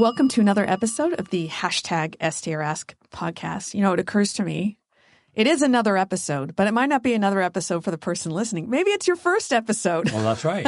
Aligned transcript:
Welcome 0.00 0.28
to 0.28 0.40
another 0.40 0.64
episode 0.66 1.12
of 1.20 1.28
the 1.28 1.48
hashtag 1.48 2.16
STRask 2.16 2.94
podcast. 3.12 3.74
You 3.74 3.82
know, 3.82 3.92
it 3.92 4.00
occurs 4.00 4.32
to 4.32 4.42
me, 4.42 4.78
it 5.34 5.46
is 5.46 5.60
another 5.60 5.98
episode, 5.98 6.56
but 6.56 6.66
it 6.66 6.72
might 6.72 6.88
not 6.88 7.02
be 7.02 7.12
another 7.12 7.42
episode 7.42 7.84
for 7.84 7.90
the 7.90 7.98
person 7.98 8.32
listening. 8.32 8.70
Maybe 8.70 8.92
it's 8.92 9.06
your 9.06 9.16
first 9.16 9.52
episode. 9.52 10.10
Well, 10.10 10.22
that's 10.22 10.42
right. 10.42 10.66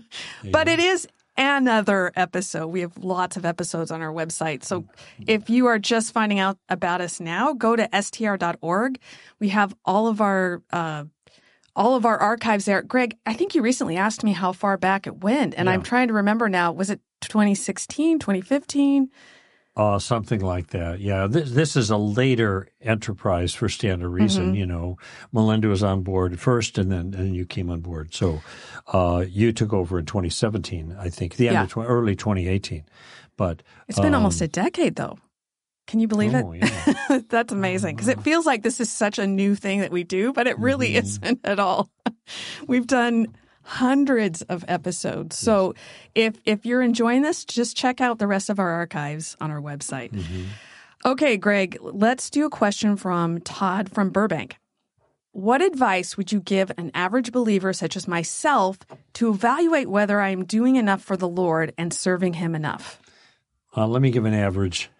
but 0.50 0.66
it 0.66 0.80
is 0.80 1.06
another 1.36 2.10
episode. 2.16 2.66
We 2.66 2.80
have 2.80 2.98
lots 2.98 3.36
of 3.36 3.44
episodes 3.44 3.92
on 3.92 4.02
our 4.02 4.12
website. 4.12 4.64
So 4.64 4.84
if 5.28 5.48
you 5.48 5.66
are 5.66 5.78
just 5.78 6.12
finding 6.12 6.40
out 6.40 6.58
about 6.68 7.00
us 7.00 7.20
now, 7.20 7.52
go 7.52 7.76
to 7.76 7.88
str.org. 8.02 8.98
We 9.38 9.50
have 9.50 9.76
all 9.84 10.08
of 10.08 10.20
our 10.20 10.60
uh, 10.72 11.04
all 11.76 11.94
of 11.94 12.04
our 12.04 12.18
archives 12.18 12.64
there. 12.64 12.82
Greg, 12.82 13.16
I 13.26 13.34
think 13.34 13.54
you 13.54 13.62
recently 13.62 13.96
asked 13.96 14.24
me 14.24 14.32
how 14.32 14.50
far 14.50 14.76
back 14.76 15.06
it 15.06 15.22
went, 15.22 15.54
and 15.56 15.68
Yeah. 15.68 15.72
I'm 15.72 15.82
trying 15.82 16.08
to 16.08 16.14
remember 16.14 16.48
now. 16.48 16.72
Was 16.72 16.90
it 16.90 17.00
2016, 17.28 18.18
2015? 18.18 19.10
Uh, 19.74 19.98
something 19.98 20.40
like 20.40 20.66
that. 20.68 21.00
Yeah. 21.00 21.26
This, 21.26 21.50
this 21.52 21.76
is 21.76 21.88
a 21.88 21.96
later 21.96 22.68
enterprise 22.82 23.54
for 23.54 23.70
Stand 23.70 24.02
to 24.02 24.08
Reason. 24.08 24.48
Mm-hmm. 24.48 24.54
You 24.54 24.66
know, 24.66 24.98
Melinda 25.32 25.68
was 25.68 25.82
on 25.82 26.02
board 26.02 26.38
first 26.38 26.76
and 26.76 26.92
then, 26.92 27.14
and 27.14 27.34
you 27.34 27.46
came 27.46 27.70
on 27.70 27.80
board. 27.80 28.12
So, 28.12 28.42
uh, 28.88 29.24
you 29.26 29.50
took 29.50 29.72
over 29.72 29.98
in 29.98 30.04
2017, 30.04 30.94
I 30.98 31.08
think, 31.08 31.36
the 31.36 31.48
end 31.48 31.54
Yeah. 31.54 31.62
of 31.62 31.70
tw- 31.72 31.76
early 31.78 32.14
2018. 32.14 32.84
But 33.38 33.62
It's 33.88 33.98
been 33.98 34.12
almost 34.14 34.42
a 34.42 34.48
decade, 34.48 34.96
though. 34.96 35.18
Can 35.86 36.00
you 36.00 36.06
believe 36.06 36.34
oh, 36.34 36.52
it? 36.52 36.62
yeah. 37.08 37.20
That's 37.30 37.50
amazing 37.52 37.96
because 37.96 38.08
it 38.08 38.20
feels 38.20 38.44
like 38.44 38.62
this 38.62 38.78
is 38.78 38.90
such 38.90 39.18
a 39.18 39.26
new 39.26 39.54
thing 39.54 39.80
that 39.80 39.90
we 39.90 40.04
do, 40.04 40.34
but 40.34 40.46
it 40.46 40.58
really 40.58 40.90
Mm-hmm. 40.90 41.06
isn't 41.06 41.40
at 41.44 41.58
all. 41.58 41.88
We've 42.68 42.86
done 42.86 43.26
hundreds 43.62 44.42
of 44.42 44.64
episodes. 44.68 45.36
So 45.36 45.74
if 46.14 46.36
if 46.44 46.66
you're 46.66 46.82
enjoying 46.82 47.22
this, 47.22 47.44
just 47.44 47.76
check 47.76 48.00
out 48.00 48.18
the 48.18 48.26
rest 48.26 48.50
of 48.50 48.58
our 48.58 48.70
archives 48.70 49.36
on 49.40 49.50
our 49.50 49.60
website. 49.60 50.12
Mm-hmm. 50.12 50.44
Okay, 51.04 51.36
Greg, 51.36 51.78
let's 51.80 52.30
do 52.30 52.46
a 52.46 52.50
question 52.50 52.96
from 52.96 53.40
Todd 53.40 53.90
from 53.90 54.10
Burbank. 54.10 54.58
What 55.32 55.62
advice 55.62 56.16
would 56.16 56.30
you 56.30 56.40
give 56.40 56.70
an 56.76 56.90
average 56.94 57.32
believer 57.32 57.72
such 57.72 57.96
as 57.96 58.06
myself 58.06 58.78
to 59.14 59.30
evaluate 59.30 59.88
whether 59.88 60.20
I 60.20 60.28
am 60.28 60.44
doing 60.44 60.76
enough 60.76 61.02
for 61.02 61.16
the 61.16 61.28
Lord 61.28 61.72
and 61.78 61.92
serving 61.92 62.34
him 62.34 62.54
enough? 62.54 63.00
Uh, 63.74 63.86
let 63.86 64.02
me 64.02 64.10
give 64.10 64.26
an 64.26 64.34
average 64.34 64.90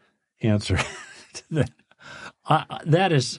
answer 0.40 0.78
to 1.34 1.42
that. 1.50 1.70
Uh, 2.46 2.64
that 2.86 3.12
is, 3.12 3.38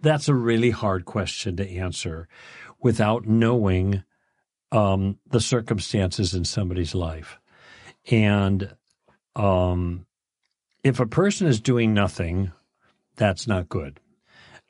that's 0.00 0.28
a 0.28 0.34
really 0.34 0.70
hard 0.70 1.06
question 1.06 1.56
to 1.56 1.68
answer 1.68 2.28
without 2.80 3.26
knowing 3.26 4.04
um, 4.72 5.18
the 5.30 5.40
circumstances 5.40 6.34
in 6.34 6.44
somebody's 6.44 6.94
life. 6.94 7.38
And 8.10 8.74
um, 9.36 10.06
if 10.82 11.00
a 11.00 11.06
person 11.06 11.46
is 11.46 11.60
doing 11.60 11.94
nothing, 11.94 12.52
that's 13.16 13.46
not 13.46 13.68
good. 13.68 14.00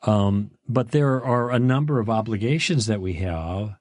Um, 0.03 0.53
but 0.69 0.93
there 0.93 1.23
are 1.25 1.51
a 1.51 1.59
number 1.59 1.99
of 1.99 2.09
obligations 2.09 2.87
that 2.87 3.01
we 3.01 3.15
have 3.15 3.77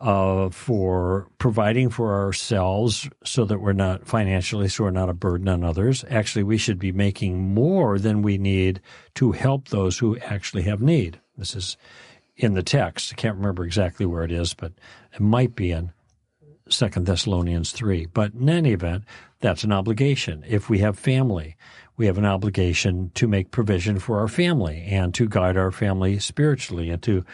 uh, 0.00 0.48
for 0.50 1.28
providing 1.38 1.90
for 1.90 2.14
ourselves 2.14 3.08
so 3.24 3.44
that 3.44 3.60
we're 3.60 3.72
not 3.72 4.06
financially, 4.06 4.68
so 4.68 4.84
we're 4.84 4.90
not 4.90 5.08
a 5.08 5.14
burden 5.14 5.48
on 5.48 5.64
others. 5.64 6.04
Actually, 6.08 6.44
we 6.44 6.58
should 6.58 6.78
be 6.78 6.92
making 6.92 7.52
more 7.52 7.98
than 7.98 8.22
we 8.22 8.38
need 8.38 8.80
to 9.14 9.32
help 9.32 9.68
those 9.68 9.98
who 9.98 10.16
actually 10.18 10.62
have 10.62 10.80
need. 10.80 11.20
This 11.36 11.56
is 11.56 11.76
in 12.38 12.54
the 12.54 12.62
text. 12.62 13.12
I 13.12 13.16
can't 13.16 13.36
remember 13.36 13.64
exactly 13.64 14.06
where 14.06 14.22
it 14.22 14.32
is, 14.32 14.54
but 14.54 14.72
it 15.12 15.20
might 15.20 15.54
be 15.54 15.72
in 15.72 15.92
Second 16.70 17.06
Thessalonians 17.06 17.72
3. 17.72 18.06
But 18.06 18.32
in 18.34 18.48
any 18.48 18.72
event, 18.72 19.04
that's 19.40 19.64
an 19.64 19.72
obligation. 19.72 20.44
If 20.46 20.70
we 20.70 20.78
have 20.78 20.98
family, 20.98 21.56
we 21.96 22.06
have 22.06 22.16
an 22.16 22.24
obligation 22.24 23.10
to 23.14 23.26
make 23.26 23.50
provision 23.50 23.98
for 23.98 24.20
our 24.20 24.28
family 24.28 24.84
and 24.88 25.12
to 25.14 25.28
guide 25.28 25.56
our 25.56 25.72
family 25.72 26.18
spiritually 26.20 26.90
and 26.90 27.02
to 27.02 27.24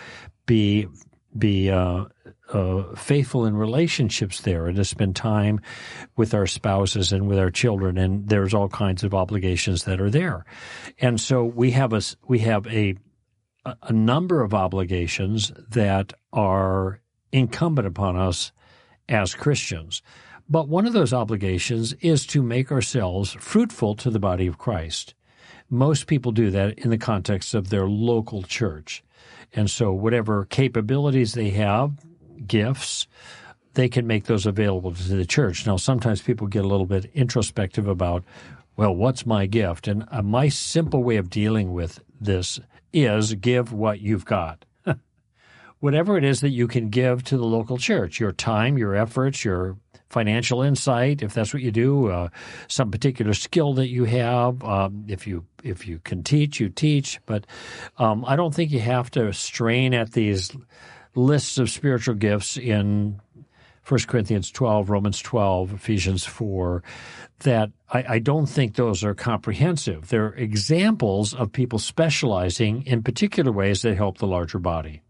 be 0.46 0.88
be 1.36 1.68
uh, 1.68 2.04
uh, 2.52 2.94
faithful 2.94 3.44
in 3.44 3.56
relationships 3.56 4.42
there 4.42 4.66
and 4.66 4.76
to 4.76 4.84
spend 4.84 5.16
time 5.16 5.60
with 6.16 6.32
our 6.32 6.46
spouses 6.46 7.12
and 7.12 7.26
with 7.26 7.38
our 7.38 7.50
children. 7.50 7.98
And 7.98 8.28
there's 8.28 8.54
all 8.54 8.68
kinds 8.68 9.02
of 9.02 9.14
obligations 9.14 9.82
that 9.84 10.00
are 10.00 10.10
there. 10.10 10.44
And 11.00 11.20
so 11.20 11.44
we 11.44 11.72
have 11.72 11.92
a 11.92 12.02
we 12.28 12.38
have 12.40 12.66
a 12.68 12.94
a- 13.64 13.92
number 13.92 14.42
of 14.42 14.54
obligations 14.54 15.52
that 15.70 16.12
are 16.32 17.00
incumbent 17.32 17.86
upon 17.86 18.16
us 18.16 18.52
as 19.08 19.34
Christians. 19.34 20.02
But 20.48 20.68
one 20.68 20.86
of 20.86 20.92
those 20.92 21.12
obligations 21.12 21.94
is 21.94 22.26
to 22.26 22.42
make 22.42 22.70
ourselves 22.70 23.32
fruitful 23.40 23.94
to 23.96 24.10
the 24.10 24.18
body 24.18 24.46
of 24.46 24.58
Christ. 24.58 25.14
Most 25.70 26.06
people 26.06 26.32
do 26.32 26.50
that 26.50 26.78
in 26.78 26.90
the 26.90 26.98
context 26.98 27.54
of 27.54 27.70
their 27.70 27.86
local 27.86 28.42
church. 28.42 29.02
And 29.54 29.70
so, 29.70 29.92
whatever 29.92 30.44
capabilities 30.44 31.32
they 31.32 31.50
have, 31.50 31.92
gifts, 32.46 33.06
they 33.74 33.88
can 33.88 34.06
make 34.06 34.24
those 34.24 34.46
available 34.46 34.92
to 34.92 35.02
the 35.02 35.24
church. 35.24 35.66
Now, 35.66 35.76
sometimes 35.76 36.22
people 36.22 36.46
get 36.46 36.64
a 36.64 36.68
little 36.68 36.86
bit 36.86 37.10
introspective 37.14 37.88
about, 37.88 38.24
well, 38.76 38.94
what's 38.94 39.26
my 39.26 39.46
gift? 39.46 39.88
And 39.88 40.06
uh, 40.10 40.22
my 40.22 40.48
simple 40.48 41.02
way 41.02 41.16
of 41.16 41.30
dealing 41.30 41.72
with 41.72 42.00
this 42.20 42.60
is 42.94 43.34
give 43.34 43.72
what 43.72 44.00
you've 44.00 44.24
got 44.24 44.64
whatever 45.80 46.16
it 46.16 46.24
is 46.24 46.40
that 46.40 46.50
you 46.50 46.66
can 46.66 46.88
give 46.88 47.22
to 47.24 47.36
the 47.36 47.44
local 47.44 47.76
church 47.76 48.18
your 48.18 48.32
time, 48.32 48.78
your 48.78 48.94
efforts, 48.94 49.44
your 49.44 49.76
financial 50.14 50.62
insight, 50.62 51.22
if 51.22 51.34
that's 51.34 51.52
what 51.52 51.62
you 51.62 51.72
do, 51.72 52.08
uh, 52.08 52.28
some 52.68 52.90
particular 52.90 53.34
skill 53.34 53.74
that 53.74 53.88
you 53.88 54.04
have. 54.04 54.62
Um, 54.62 55.04
if 55.08 55.26
you 55.26 55.44
if 55.62 55.86
you 55.86 55.98
can 56.04 56.22
teach, 56.22 56.60
you 56.60 56.68
teach. 56.68 57.20
But 57.26 57.46
um, 57.98 58.24
I 58.24 58.36
don't 58.36 58.54
think 58.54 58.70
you 58.70 58.80
have 58.80 59.10
to 59.10 59.32
strain 59.32 59.92
at 59.92 60.12
these 60.12 60.56
lists 61.16 61.58
of 61.58 61.68
spiritual 61.68 62.14
gifts 62.14 62.56
in 62.56 63.20
1 63.86 64.00
Corinthians 64.06 64.50
12, 64.50 64.88
Romans 64.88 65.20
12, 65.20 65.74
Ephesians 65.74 66.24
4, 66.24 66.82
that 67.40 67.70
I, 67.90 68.04
I 68.08 68.18
don't 68.18 68.46
think 68.46 68.74
those 68.74 69.04
are 69.04 69.14
comprehensive. 69.14 70.08
They're 70.08 70.32
examples 70.34 71.34
of 71.34 71.52
people 71.52 71.78
specializing 71.78 72.86
in 72.86 73.02
particular 73.02 73.52
ways 73.52 73.82
that 73.82 73.96
help 73.96 74.18
the 74.18 74.26
larger 74.26 74.58
body. 74.58 75.02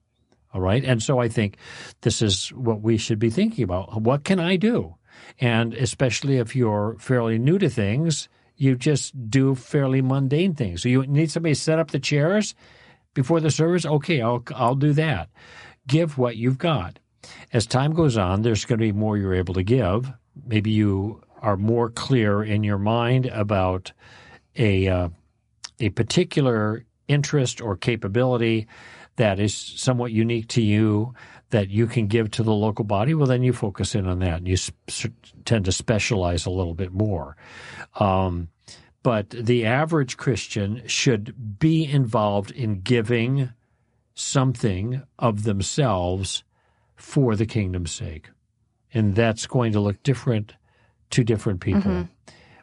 All 0.53 0.61
right. 0.61 0.85
And 0.85 1.03
so 1.03 1.19
I 1.19 1.29
think 1.29 1.57
this 2.03 2.23
is 2.23 2.49
what 2.49 2.81
we 2.81 2.97
should 2.97 3.19
be 3.19 3.31
thinking 3.31 3.65
about. 3.65 4.01
What 4.01 4.25
can 4.25 4.39
I 4.39 4.57
do? 4.57 4.97
And 5.41 5.75
especially 5.75 6.39
if 6.39 6.55
you're 6.55 6.97
fairly 6.99 7.39
new 7.39 7.59
to 7.59 7.69
things, 7.69 8.29
you 8.57 8.77
just 8.77 9.31
do 9.31 9.55
fairly 9.55 10.01
mundane 10.01 10.55
things. 10.55 10.83
So 10.83 10.89
you 10.89 11.07
need 11.07 11.31
somebody 11.31 11.55
to 11.55 11.61
set 11.61 11.79
up 11.79 11.91
the 11.91 11.99
chairs 11.99 12.55
before 13.15 13.41
the 13.41 13.51
service. 13.51 13.85
Okay, 13.85 14.21
I'll, 14.21 14.45
I'll 14.55 14.77
do 14.77 14.93
that. 14.93 15.29
Give 15.87 16.17
what 16.19 16.37
you've 16.37 16.59
got. 16.59 16.99
As 17.53 17.67
time 17.67 17.95
goes 17.95 18.17
on, 18.17 18.43
there's 18.43 18.65
going 18.65 18.79
to 18.79 18.85
be 18.85 18.93
more 18.93 19.17
you're 19.17 19.35
able 19.35 19.55
to 19.55 19.63
give. 19.63 20.13
Maybe 20.47 20.71
you 20.71 21.23
are 21.43 21.57
more 21.57 21.91
clear 21.91 22.43
in 22.43 22.65
your 22.65 22.79
mind 22.79 23.27
about 23.27 23.93
a, 24.57 24.89
uh, 24.89 25.09
a 25.81 25.91
particular 25.91 26.85
interest 27.09 27.61
or 27.61 27.77
capability 27.77 28.67
that 29.17 29.39
is 29.39 29.55
somewhat 29.55 30.13
unique 30.13 30.49
to 30.49 30.63
you 30.63 31.15
that 31.51 31.71
you 31.71 31.87
can 31.87 32.07
give 32.09 32.31
to 32.33 32.43
the 32.43 32.53
local 32.53 32.85
body, 32.85 33.15
well, 33.15 33.27
then 33.27 33.43
you 33.43 33.53
focus 33.53 33.95
in 33.95 34.09
on 34.09 34.19
that 34.19 34.39
and 34.39 34.49
you 34.49 34.55
s- 34.55 34.73
tend 35.45 35.65
to 35.65 35.73
specialize 35.73 36.47
a 36.47 36.51
little 36.51 36.75
bit 36.75 36.93
more. 36.93 37.37
Um, 38.01 38.49
but 39.05 39.31
the 39.31 39.67
average 39.67 40.17
Christian 40.17 40.83
should 40.87 41.59
be 41.61 41.85
involved 41.85 42.51
in 42.51 42.81
giving 42.81 43.51
something 44.15 45.03
of 45.19 45.45
themselves 45.45 46.43
for 47.05 47.37
the 47.37 47.47
kingdom's 47.47 47.93
sake. 47.93 48.31
And 48.95 49.15
that's 49.15 49.47
going 49.47 49.73
to 49.73 49.81
look 49.81 50.03
different 50.03 50.55
to 51.11 51.23
different 51.23 51.61
people 51.61 52.09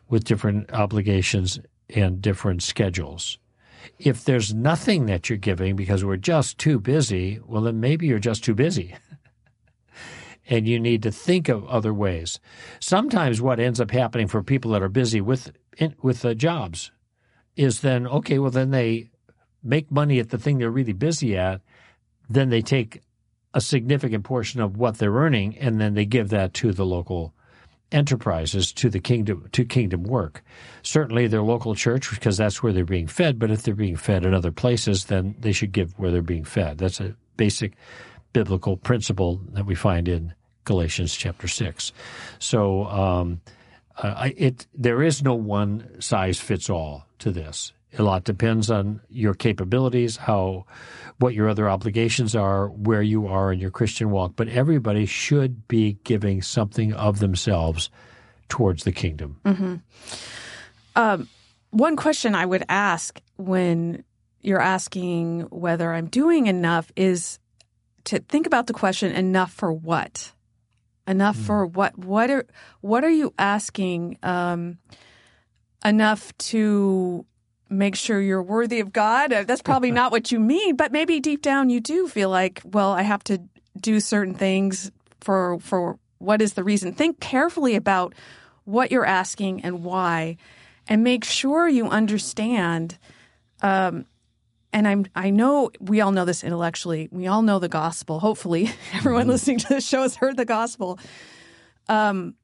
with 0.09 0.23
different 0.23 0.73
obligations 0.73 1.59
and 1.89 2.21
different 2.21 2.63
schedules. 2.63 3.37
If 3.99 4.25
there's 4.25 4.53
nothing 4.53 5.05
that 5.05 5.29
you're 5.29 5.37
giving 5.37 5.75
because 5.75 6.03
we're 6.03 6.17
just 6.17 6.57
too 6.57 6.79
busy, 6.79 7.39
well, 7.45 7.61
then 7.61 7.79
maybe 7.79 8.07
you're 8.07 8.19
just 8.19 8.43
too 8.43 8.55
busy. 8.55 8.95
and 10.49 10.67
you 10.67 10.79
need 10.79 11.03
to 11.03 11.11
think 11.11 11.47
of 11.47 11.65
other 11.67 11.93
ways. 11.93 12.39
Sometimes 12.79 13.41
what 13.41 13.59
ends 13.59 13.79
up 13.79 13.91
happening 13.91 14.27
for 14.27 14.41
people 14.41 14.71
that 14.71 14.81
are 14.81 14.89
busy 14.89 15.21
with 15.21 15.51
in, 15.77 15.95
with 16.01 16.25
uh, 16.25 16.33
jobs 16.33 16.91
is 17.55 17.81
then 17.81 18.07
okay, 18.07 18.39
well 18.39 18.51
then 18.51 18.71
they 18.71 19.09
make 19.63 19.91
money 19.91 20.19
at 20.19 20.29
the 20.29 20.39
thing 20.39 20.57
they're 20.57 20.71
really 20.71 20.93
busy 20.93 21.37
at, 21.37 21.61
then 22.27 22.49
they 22.49 22.61
take 22.61 23.01
a 23.53 23.61
significant 23.61 24.23
portion 24.23 24.61
of 24.61 24.77
what 24.77 24.97
they're 24.97 25.11
earning 25.11 25.57
and 25.57 25.79
then 25.79 25.93
they 25.93 26.05
give 26.05 26.29
that 26.29 26.53
to 26.53 26.71
the 26.71 26.85
local 26.85 27.33
enterprises 27.91 28.71
to 28.71 28.89
the 28.89 28.99
kingdom 28.99 29.47
to 29.51 29.65
kingdom 29.65 30.03
work. 30.03 30.43
Certainly 30.81 31.27
their 31.27 31.41
local 31.41 31.75
church 31.75 32.09
because 32.09 32.37
that's 32.37 32.63
where 32.63 32.71
they're 32.71 32.85
being 32.85 33.07
fed, 33.07 33.37
but 33.37 33.51
if 33.51 33.63
they're 33.63 33.75
being 33.75 33.97
fed 33.97 34.25
in 34.25 34.33
other 34.33 34.51
places 34.51 35.05
then 35.05 35.35
they 35.39 35.51
should 35.51 35.71
give 35.73 35.91
where 35.99 36.11
they're 36.11 36.21
being 36.21 36.45
fed. 36.45 36.77
That's 36.77 37.01
a 37.01 37.15
basic 37.35 37.73
biblical 38.33 38.77
principle 38.77 39.41
that 39.53 39.65
we 39.65 39.75
find 39.75 40.07
in 40.07 40.33
Galatians 40.63 41.15
chapter 41.15 41.47
6. 41.47 41.91
So 42.39 42.85
um, 42.85 43.41
Uh, 43.97 44.29
it 44.35 44.67
there 44.73 45.03
is 45.03 45.21
no 45.21 45.35
one 45.35 46.01
size 46.01 46.39
fits 46.39 46.69
all 46.69 47.05
to 47.19 47.31
this. 47.31 47.73
A 47.97 48.03
lot 48.03 48.23
depends 48.23 48.71
on 48.71 49.01
your 49.09 49.33
capabilities, 49.33 50.15
how, 50.15 50.65
what 51.19 51.33
your 51.33 51.49
other 51.49 51.69
obligations 51.69 52.35
are, 52.35 52.69
where 52.69 53.01
you 53.01 53.27
are 53.27 53.51
in 53.51 53.59
your 53.59 53.71
Christian 53.71 54.11
walk. 54.11 54.33
But 54.35 54.47
everybody 54.47 55.05
should 55.05 55.67
be 55.67 55.97
giving 56.03 56.41
something 56.41 56.93
of 56.93 57.19
themselves 57.19 57.89
towards 58.47 58.83
the 58.83 58.91
kingdom. 58.91 59.39
Mm-hmm. 59.45 59.75
Um, 60.95 61.27
one 61.71 61.95
question 61.95 62.35
I 62.35 62.45
would 62.45 62.63
ask 62.69 63.19
when 63.37 64.03
you're 64.41 64.61
asking 64.61 65.41
whether 65.49 65.93
I'm 65.93 66.07
doing 66.07 66.47
enough 66.47 66.91
is 66.95 67.39
to 68.05 68.19
think 68.19 68.47
about 68.47 68.67
the 68.67 68.73
question 68.73 69.11
enough 69.11 69.51
for 69.53 69.71
what? 69.71 70.33
Enough 71.07 71.37
mm. 71.37 71.45
for 71.45 71.65
what? 71.65 71.97
What 71.97 72.29
are 72.29 72.45
what 72.81 73.03
are 73.03 73.09
you 73.09 73.33
asking? 73.37 74.17
Um, 74.23 74.77
enough 75.83 76.35
to 76.37 77.25
make 77.71 77.95
sure 77.95 78.21
you're 78.21 78.43
worthy 78.43 78.79
of 78.79 78.91
God. 78.91 79.31
Uh, 79.33 79.43
that's 79.43 79.61
probably 79.61 79.91
not 79.91 80.11
what 80.11 80.31
you 80.31 80.39
mean, 80.39 80.75
but 80.75 80.91
maybe 80.91 81.19
deep 81.19 81.41
down 81.41 81.69
you 81.69 81.79
do 81.79 82.07
feel 82.07 82.29
like, 82.29 82.61
well, 82.65 82.91
I 82.91 83.01
have 83.03 83.23
to 83.25 83.41
do 83.79 83.99
certain 83.99 84.35
things 84.35 84.91
for 85.21 85.59
for 85.59 85.97
what 86.19 86.41
is 86.41 86.53
the 86.53 86.63
reason. 86.63 86.93
Think 86.93 87.19
carefully 87.19 87.75
about 87.75 88.13
what 88.65 88.91
you're 88.91 89.05
asking 89.05 89.63
and 89.63 89.83
why, 89.83 90.37
and 90.87 91.03
make 91.03 91.23
sure 91.23 91.67
you 91.67 91.87
understand. 91.87 92.97
Um, 93.61 94.05
and 94.73 94.87
I'm 94.87 95.05
I 95.15 95.29
know 95.29 95.71
we 95.79 96.01
all 96.01 96.11
know 96.11 96.25
this 96.25 96.43
intellectually. 96.43 97.09
We 97.11 97.27
all 97.27 97.41
know 97.41 97.59
the 97.59 97.69
gospel. 97.69 98.19
Hopefully, 98.19 98.69
everyone 98.93 99.23
mm-hmm. 99.23 99.31
listening 99.31 99.59
to 99.59 99.67
this 99.69 99.87
show 99.87 100.01
has 100.01 100.15
heard 100.15 100.37
the 100.37 100.45
gospel. 100.45 100.99
Um, 101.87 102.35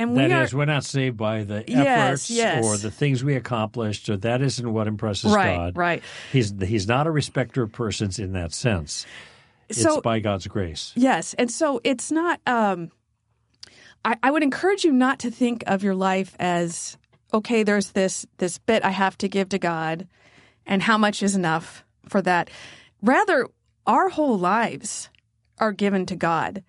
and 0.00 0.12
we 0.12 0.22
that 0.22 0.32
are, 0.32 0.42
is, 0.44 0.54
we're 0.54 0.64
not 0.64 0.82
saved 0.82 1.18
by 1.18 1.44
the 1.44 1.58
efforts 1.70 2.30
yes, 2.30 2.30
yes. 2.30 2.64
or 2.64 2.78
the 2.78 2.90
things 2.90 3.22
we 3.22 3.36
accomplished, 3.36 4.08
or 4.08 4.16
that 4.16 4.40
isn't 4.40 4.72
what 4.72 4.86
impresses 4.86 5.30
right, 5.30 5.56
God. 5.56 5.76
Right, 5.76 6.02
He's 6.32 6.54
he's 6.58 6.88
not 6.88 7.06
a 7.06 7.10
respecter 7.10 7.62
of 7.62 7.70
persons 7.70 8.18
in 8.18 8.32
that 8.32 8.54
sense. 8.54 9.04
It's 9.68 9.82
so, 9.82 10.00
by 10.00 10.20
God's 10.20 10.46
grace. 10.46 10.94
Yes, 10.96 11.34
and 11.34 11.50
so 11.50 11.82
it's 11.84 12.10
not. 12.10 12.40
Um, 12.46 12.90
I, 14.02 14.16
I 14.22 14.30
would 14.30 14.42
encourage 14.42 14.84
you 14.84 14.92
not 14.92 15.18
to 15.18 15.30
think 15.30 15.64
of 15.66 15.82
your 15.82 15.94
life 15.94 16.34
as 16.40 16.96
okay. 17.34 17.62
There's 17.62 17.90
this 17.90 18.24
this 18.38 18.56
bit 18.56 18.82
I 18.82 18.90
have 18.90 19.18
to 19.18 19.28
give 19.28 19.50
to 19.50 19.58
God, 19.58 20.08
and 20.64 20.82
how 20.82 20.96
much 20.96 21.22
is 21.22 21.36
enough 21.36 21.84
for 22.08 22.22
that. 22.22 22.48
Rather, 23.02 23.46
our 23.86 24.08
whole 24.08 24.38
lives 24.38 25.10
are 25.58 25.72
given 25.72 26.06
to 26.06 26.16
God. 26.16 26.64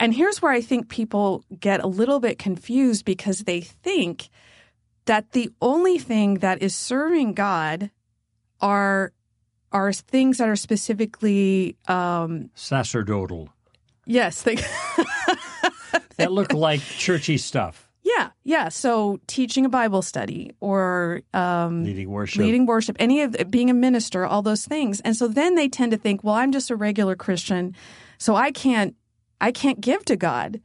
And 0.00 0.14
here's 0.14 0.42
where 0.42 0.52
I 0.52 0.60
think 0.60 0.88
people 0.88 1.44
get 1.58 1.82
a 1.82 1.86
little 1.86 2.20
bit 2.20 2.38
confused 2.38 3.04
because 3.04 3.40
they 3.40 3.60
think 3.60 4.28
that 5.06 5.32
the 5.32 5.50
only 5.60 5.98
thing 5.98 6.34
that 6.34 6.62
is 6.62 6.74
serving 6.74 7.34
God 7.34 7.90
are 8.60 9.12
are 9.72 9.92
things 9.92 10.38
that 10.38 10.48
are 10.48 10.56
specifically 10.56 11.76
um, 11.88 12.50
sacerdotal. 12.54 13.48
Yes, 14.06 14.42
they 14.42 14.54
that 16.16 16.30
look 16.30 16.52
like 16.52 16.80
churchy 16.80 17.38
stuff. 17.38 17.90
Yeah, 18.02 18.30
yeah. 18.44 18.68
So 18.68 19.18
teaching 19.26 19.64
a 19.64 19.68
Bible 19.68 20.02
study 20.02 20.52
or 20.60 21.22
um, 21.32 21.84
leading 21.84 22.10
worship, 22.10 22.40
leading 22.42 22.66
worship, 22.66 22.96
any 23.00 23.22
of 23.22 23.34
being 23.50 23.70
a 23.70 23.74
minister, 23.74 24.26
all 24.26 24.42
those 24.42 24.64
things. 24.64 25.00
And 25.00 25.16
so 25.16 25.26
then 25.26 25.54
they 25.54 25.68
tend 25.68 25.90
to 25.92 25.98
think, 25.98 26.22
well, 26.22 26.34
I'm 26.34 26.52
just 26.52 26.70
a 26.70 26.76
regular 26.76 27.16
Christian, 27.16 27.74
so 28.18 28.36
I 28.36 28.52
can't 28.52 28.94
I 29.40 29.52
can't 29.52 29.80
give 29.80 30.04
to 30.06 30.16
God 30.16 30.60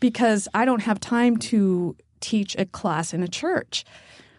because 0.00 0.48
I 0.54 0.64
don't 0.64 0.82
have 0.82 1.00
time 1.00 1.36
to 1.38 1.96
teach 2.20 2.56
a 2.56 2.66
class 2.66 3.12
in 3.12 3.22
a 3.22 3.28
church. 3.28 3.84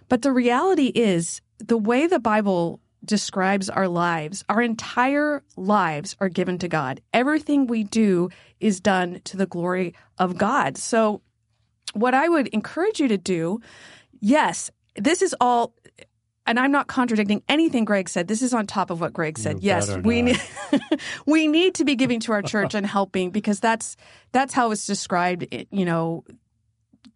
But 0.09 0.21
the 0.21 0.31
reality 0.31 0.87
is, 0.87 1.41
the 1.59 1.77
way 1.77 2.07
the 2.07 2.19
Bible 2.19 2.79
describes 3.03 3.69
our 3.69 3.87
lives, 3.87 4.43
our 4.49 4.61
entire 4.61 5.43
lives 5.55 6.15
are 6.19 6.29
given 6.29 6.57
to 6.59 6.67
God. 6.67 7.01
Everything 7.13 7.67
we 7.67 7.83
do 7.83 8.29
is 8.59 8.79
done 8.79 9.21
to 9.25 9.37
the 9.37 9.45
glory 9.45 9.93
of 10.17 10.37
God. 10.37 10.77
So, 10.77 11.21
what 11.93 12.13
I 12.13 12.29
would 12.29 12.47
encourage 12.49 12.99
you 12.99 13.07
to 13.07 13.17
do, 13.17 13.59
yes, 14.19 14.69
this 14.95 15.21
is 15.21 15.35
all 15.39 15.73
and 16.47 16.59
I'm 16.59 16.71
not 16.71 16.88
contradicting 16.88 17.44
anything 17.47 17.85
Greg 17.85 18.09
said. 18.09 18.27
This 18.27 18.41
is 18.41 18.53
on 18.53 18.65
top 18.65 18.89
of 18.89 19.01
what 19.01 19.13
Greg 19.13 19.38
said. 19.38 19.57
You 19.57 19.67
yes, 19.67 19.95
we 19.97 20.21
need 20.21 20.41
we 21.25 21.47
need 21.47 21.75
to 21.75 21.85
be 21.85 21.95
giving 21.95 22.19
to 22.21 22.31
our 22.31 22.41
church 22.41 22.73
and 22.73 22.85
helping 22.85 23.29
because 23.29 23.59
that's 23.59 23.97
that's 24.31 24.53
how 24.53 24.71
it's 24.71 24.88
described. 24.88 25.45
You 25.69 25.85
know, 25.85 26.23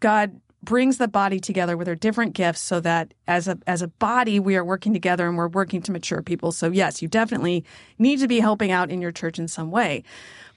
God 0.02 0.40
brings 0.64 0.98
the 0.98 1.08
body 1.08 1.40
together 1.40 1.76
with 1.76 1.88
our 1.88 1.96
different 1.96 2.34
gifts 2.34 2.62
so 2.62 2.80
that 2.82 3.14
as 3.28 3.48
a 3.48 3.58
as 3.66 3.82
a 3.82 3.88
body 3.88 4.40
we 4.40 4.56
are 4.56 4.66
working 4.66 4.94
together 4.94 5.28
and 5.28 5.38
we're 5.38 5.48
working 5.48 5.82
to 5.84 5.92
mature 5.92 6.22
people. 6.22 6.52
So 6.52 6.70
yes, 6.70 7.02
you 7.02 7.08
definitely 7.08 7.66
need 7.98 8.20
to 8.20 8.28
be 8.28 8.40
helping 8.40 8.72
out 8.72 8.92
in 8.92 9.02
your 9.02 9.12
church 9.12 9.40
in 9.40 9.48
some 9.48 9.72
way. 9.72 10.04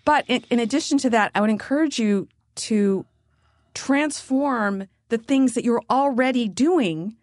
But 0.04 0.24
in, 0.28 0.44
in 0.50 0.58
addition 0.58 0.98
to 0.98 1.10
that, 1.10 1.30
I 1.34 1.40
would 1.40 1.48
encourage 1.48 1.98
you 1.98 2.28
to 2.56 3.06
transform 3.72 4.86
the 5.08 5.18
things 5.18 5.54
that 5.54 5.64
you're 5.64 5.82
already 5.88 6.48
doing 6.48 7.16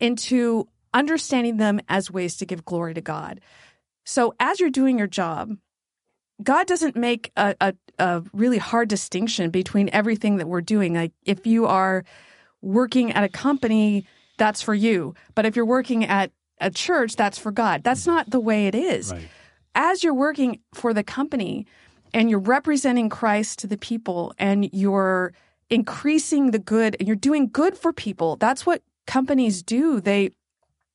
into 0.00 0.68
understanding 0.94 1.58
them 1.58 1.80
as 1.88 2.10
ways 2.10 2.36
to 2.36 2.46
give 2.46 2.64
glory 2.64 2.94
to 2.94 3.00
God. 3.00 3.40
So 4.04 4.34
as 4.40 4.60
you're 4.60 4.70
doing 4.70 4.98
your 4.98 5.06
job, 5.06 5.56
God 6.42 6.66
doesn't 6.66 6.96
make 6.96 7.30
a, 7.36 7.54
a, 7.60 7.74
a, 7.98 8.22
really 8.32 8.58
hard 8.58 8.88
distinction 8.88 9.50
between 9.50 9.88
everything 9.92 10.36
that 10.38 10.48
we're 10.48 10.60
doing. 10.60 10.94
Like 10.94 11.12
if 11.24 11.46
you 11.46 11.66
are 11.66 12.04
working 12.60 13.12
at 13.12 13.24
a 13.24 13.28
company, 13.28 14.06
that's 14.36 14.62
for 14.62 14.74
you. 14.74 15.14
But 15.34 15.46
if 15.46 15.54
you're 15.54 15.64
working 15.64 16.04
at 16.04 16.32
a 16.60 16.70
church, 16.70 17.16
that's 17.16 17.38
for 17.38 17.52
God. 17.52 17.84
That's 17.84 18.06
not 18.06 18.30
the 18.30 18.40
way 18.40 18.66
it 18.66 18.74
is. 18.74 19.12
Right. 19.12 19.28
As 19.74 20.02
you're 20.02 20.14
working 20.14 20.60
for 20.72 20.92
the 20.92 21.04
company 21.04 21.66
and 22.12 22.30
you're 22.30 22.38
representing 22.38 23.08
Christ 23.08 23.60
to 23.60 23.66
the 23.66 23.76
people 23.76 24.34
and 24.38 24.70
you're 24.72 25.32
increasing 25.70 26.50
the 26.50 26.58
good 26.58 26.96
and 26.98 27.06
you're 27.08 27.16
doing 27.16 27.48
good 27.48 27.76
for 27.76 27.92
people, 27.92 28.36
that's 28.36 28.66
what 28.66 28.82
companies 29.06 29.62
do. 29.62 30.00
They 30.00 30.30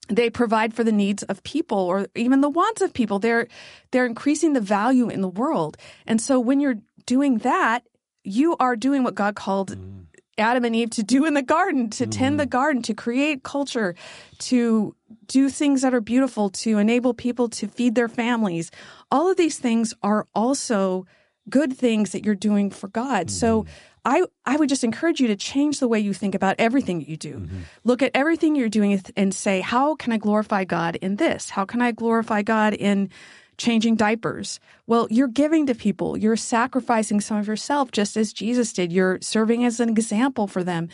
they 0.09 0.29
provide 0.29 0.73
for 0.73 0.83
the 0.83 0.91
needs 0.91 1.23
of 1.23 1.43
people 1.43 1.77
or 1.77 2.07
even 2.15 2.41
the 2.41 2.49
wants 2.49 2.81
of 2.81 2.93
people. 2.93 3.19
They're 3.19 3.47
they're 3.91 4.05
increasing 4.05 4.53
the 4.53 4.61
value 4.61 5.09
in 5.09 5.21
the 5.21 5.29
world. 5.29 5.77
And 6.05 6.21
so 6.21 6.39
when 6.39 6.59
you're 6.59 6.79
doing 7.05 7.39
that, 7.39 7.83
you 8.23 8.55
are 8.59 8.75
doing 8.75 9.03
what 9.03 9.15
God 9.15 9.35
called 9.35 9.77
mm. 9.77 10.05
Adam 10.37 10.65
and 10.65 10.75
Eve 10.75 10.89
to 10.91 11.03
do 11.03 11.25
in 11.25 11.33
the 11.33 11.41
garden, 11.41 11.89
to 11.91 12.05
mm. 12.05 12.11
tend 12.11 12.39
the 12.39 12.45
garden, 12.45 12.81
to 12.83 12.93
create 12.93 13.43
culture, 13.43 13.95
to 14.39 14.95
do 15.27 15.49
things 15.49 15.81
that 15.81 15.93
are 15.93 16.01
beautiful, 16.01 16.49
to 16.49 16.77
enable 16.77 17.13
people 17.13 17.49
to 17.49 17.67
feed 17.67 17.95
their 17.95 18.09
families. 18.09 18.71
All 19.11 19.29
of 19.29 19.37
these 19.37 19.57
things 19.57 19.93
are 20.01 20.27
also 20.33 21.05
good 21.49 21.75
things 21.75 22.11
that 22.11 22.25
you're 22.25 22.35
doing 22.35 22.69
for 22.69 22.87
God. 22.87 23.27
Mm. 23.27 23.31
So 23.31 23.63
mm-hmm. 23.63 23.71
I, 24.05 24.23
I 24.45 24.55
would 24.55 24.69
just 24.69 24.83
encourage 24.83 25.19
you 25.19 25.27
to 25.27 25.35
change 25.35 25.79
the 25.79 25.87
way 25.87 25.99
you 25.99 26.13
think 26.13 26.35
about 26.35 26.55
everything 26.57 27.01
you 27.01 27.17
do. 27.17 27.35
Mm-hmm. 27.35 27.59
Look 27.83 28.01
at 28.01 28.11
everything 28.13 28.55
you're 28.55 28.69
doing 28.69 29.01
and 29.15 29.33
say, 29.33 29.61
how 29.61 29.95
can 29.95 30.11
I 30.13 30.17
glorify 30.17 30.63
God 30.63 30.95
in 30.97 31.17
this? 31.17 31.49
How 31.49 31.65
can 31.65 31.81
I 31.81 31.91
glorify 31.91 32.41
God 32.41 32.73
in 32.73 33.09
changing 33.57 33.95
diapers? 33.95 34.59
Well, 34.87 35.07
you're 35.09 35.27
giving 35.27 35.67
to 35.67 35.75
people. 35.75 36.17
You're 36.17 36.37
sacrificing 36.37 37.19
some 37.19 37.37
of 37.37 37.47
yourself 37.47 37.91
just 37.91 38.15
as 38.15 38.31
Jesus 38.31 38.71
did. 38.71 38.93
You're 38.93 39.19
serving 39.21 39.65
as 39.65 39.79
an 39.79 39.89
example 39.89 40.47
for 40.47 40.63
them. 40.63 40.87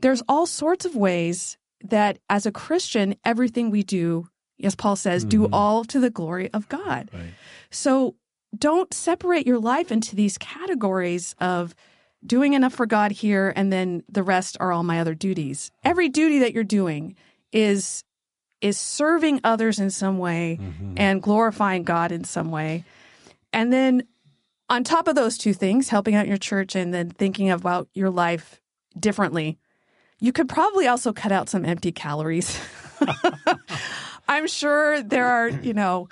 There's 0.00 0.22
all 0.28 0.46
sorts 0.46 0.84
of 0.84 0.96
ways 0.96 1.58
that 1.84 2.18
as 2.30 2.46
a 2.46 2.52
Christian, 2.52 3.16
everything 3.24 3.70
we 3.70 3.82
do, 3.82 4.28
as 4.62 4.74
Paul 4.74 4.96
says, 4.96 5.22
mm-hmm. 5.22 5.44
do 5.44 5.48
all 5.52 5.84
to 5.84 6.00
the 6.00 6.10
glory 6.10 6.50
of 6.54 6.68
God. 6.68 7.10
Right. 7.12 7.34
So 7.70 8.14
don't 8.56 8.92
separate 8.94 9.46
your 9.46 9.58
life 9.58 9.92
into 9.92 10.16
these 10.16 10.38
categories 10.38 11.34
of 11.38 11.74
doing 12.26 12.54
enough 12.54 12.74
for 12.74 12.86
God 12.86 13.12
here, 13.12 13.52
and 13.54 13.72
then 13.72 14.02
the 14.08 14.22
rest 14.22 14.56
are 14.60 14.72
all 14.72 14.82
my 14.82 15.00
other 15.00 15.14
duties. 15.14 15.70
Every 15.84 16.08
duty 16.08 16.40
that 16.40 16.52
you're 16.52 16.64
doing 16.64 17.16
is 17.52 18.04
is 18.62 18.78
serving 18.78 19.40
others 19.44 19.78
in 19.78 19.90
some 19.90 20.18
way 20.18 20.58
mm-hmm. 20.60 20.94
and 20.96 21.22
glorifying 21.22 21.84
God 21.84 22.10
in 22.10 22.24
some 22.24 22.50
way. 22.50 22.84
And 23.52 23.70
then 23.72 24.04
on 24.68 24.82
top 24.82 25.08
of 25.08 25.14
those 25.14 25.38
two 25.38 25.52
things, 25.52 25.88
helping 25.88 26.14
out 26.14 26.26
your 26.26 26.38
church 26.38 26.74
and 26.74 26.92
then 26.92 27.10
thinking 27.10 27.50
about 27.50 27.88
your 27.92 28.10
life 28.10 28.60
differently, 28.98 29.58
you 30.20 30.32
could 30.32 30.48
probably 30.48 30.86
also 30.86 31.12
cut 31.12 31.32
out 31.32 31.48
some 31.48 31.64
empty 31.64 31.92
calories. 31.92 32.58
I'm 34.28 34.48
sure 34.48 35.02
there 35.02 35.26
are, 35.26 35.48
you 35.48 35.74
know, 35.74 36.08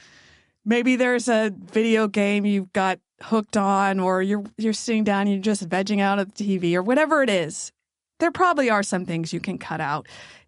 maybe 0.65 0.97
there's 0.97 1.29
a 1.29 1.53
video 1.55 2.07
game 2.09 2.45
you've 2.45 2.73
got 2.73 3.01
hooked 3.25 3.57
on 3.57 4.01
or 4.01 4.23
you're 4.23 4.45
you're 4.57 4.73
sitting 4.73 5.05
down 5.05 5.23
and 5.23 5.31
you're 5.31 5.41
just 5.41 5.69
vegging 5.69 6.01
out 6.01 6.19
at 6.19 6.35
the 6.35 6.59
TV 6.59 6.75
or 6.75 6.83
whatever 6.83 7.23
it 7.23 7.31
is. 7.31 7.73
There 8.21 8.31
probably 8.31 8.71
are 8.71 8.83
some 8.83 9.05
things 9.07 9.33
you 9.33 9.41
can 9.41 9.59
cut 9.59 9.81
out. 9.81 10.07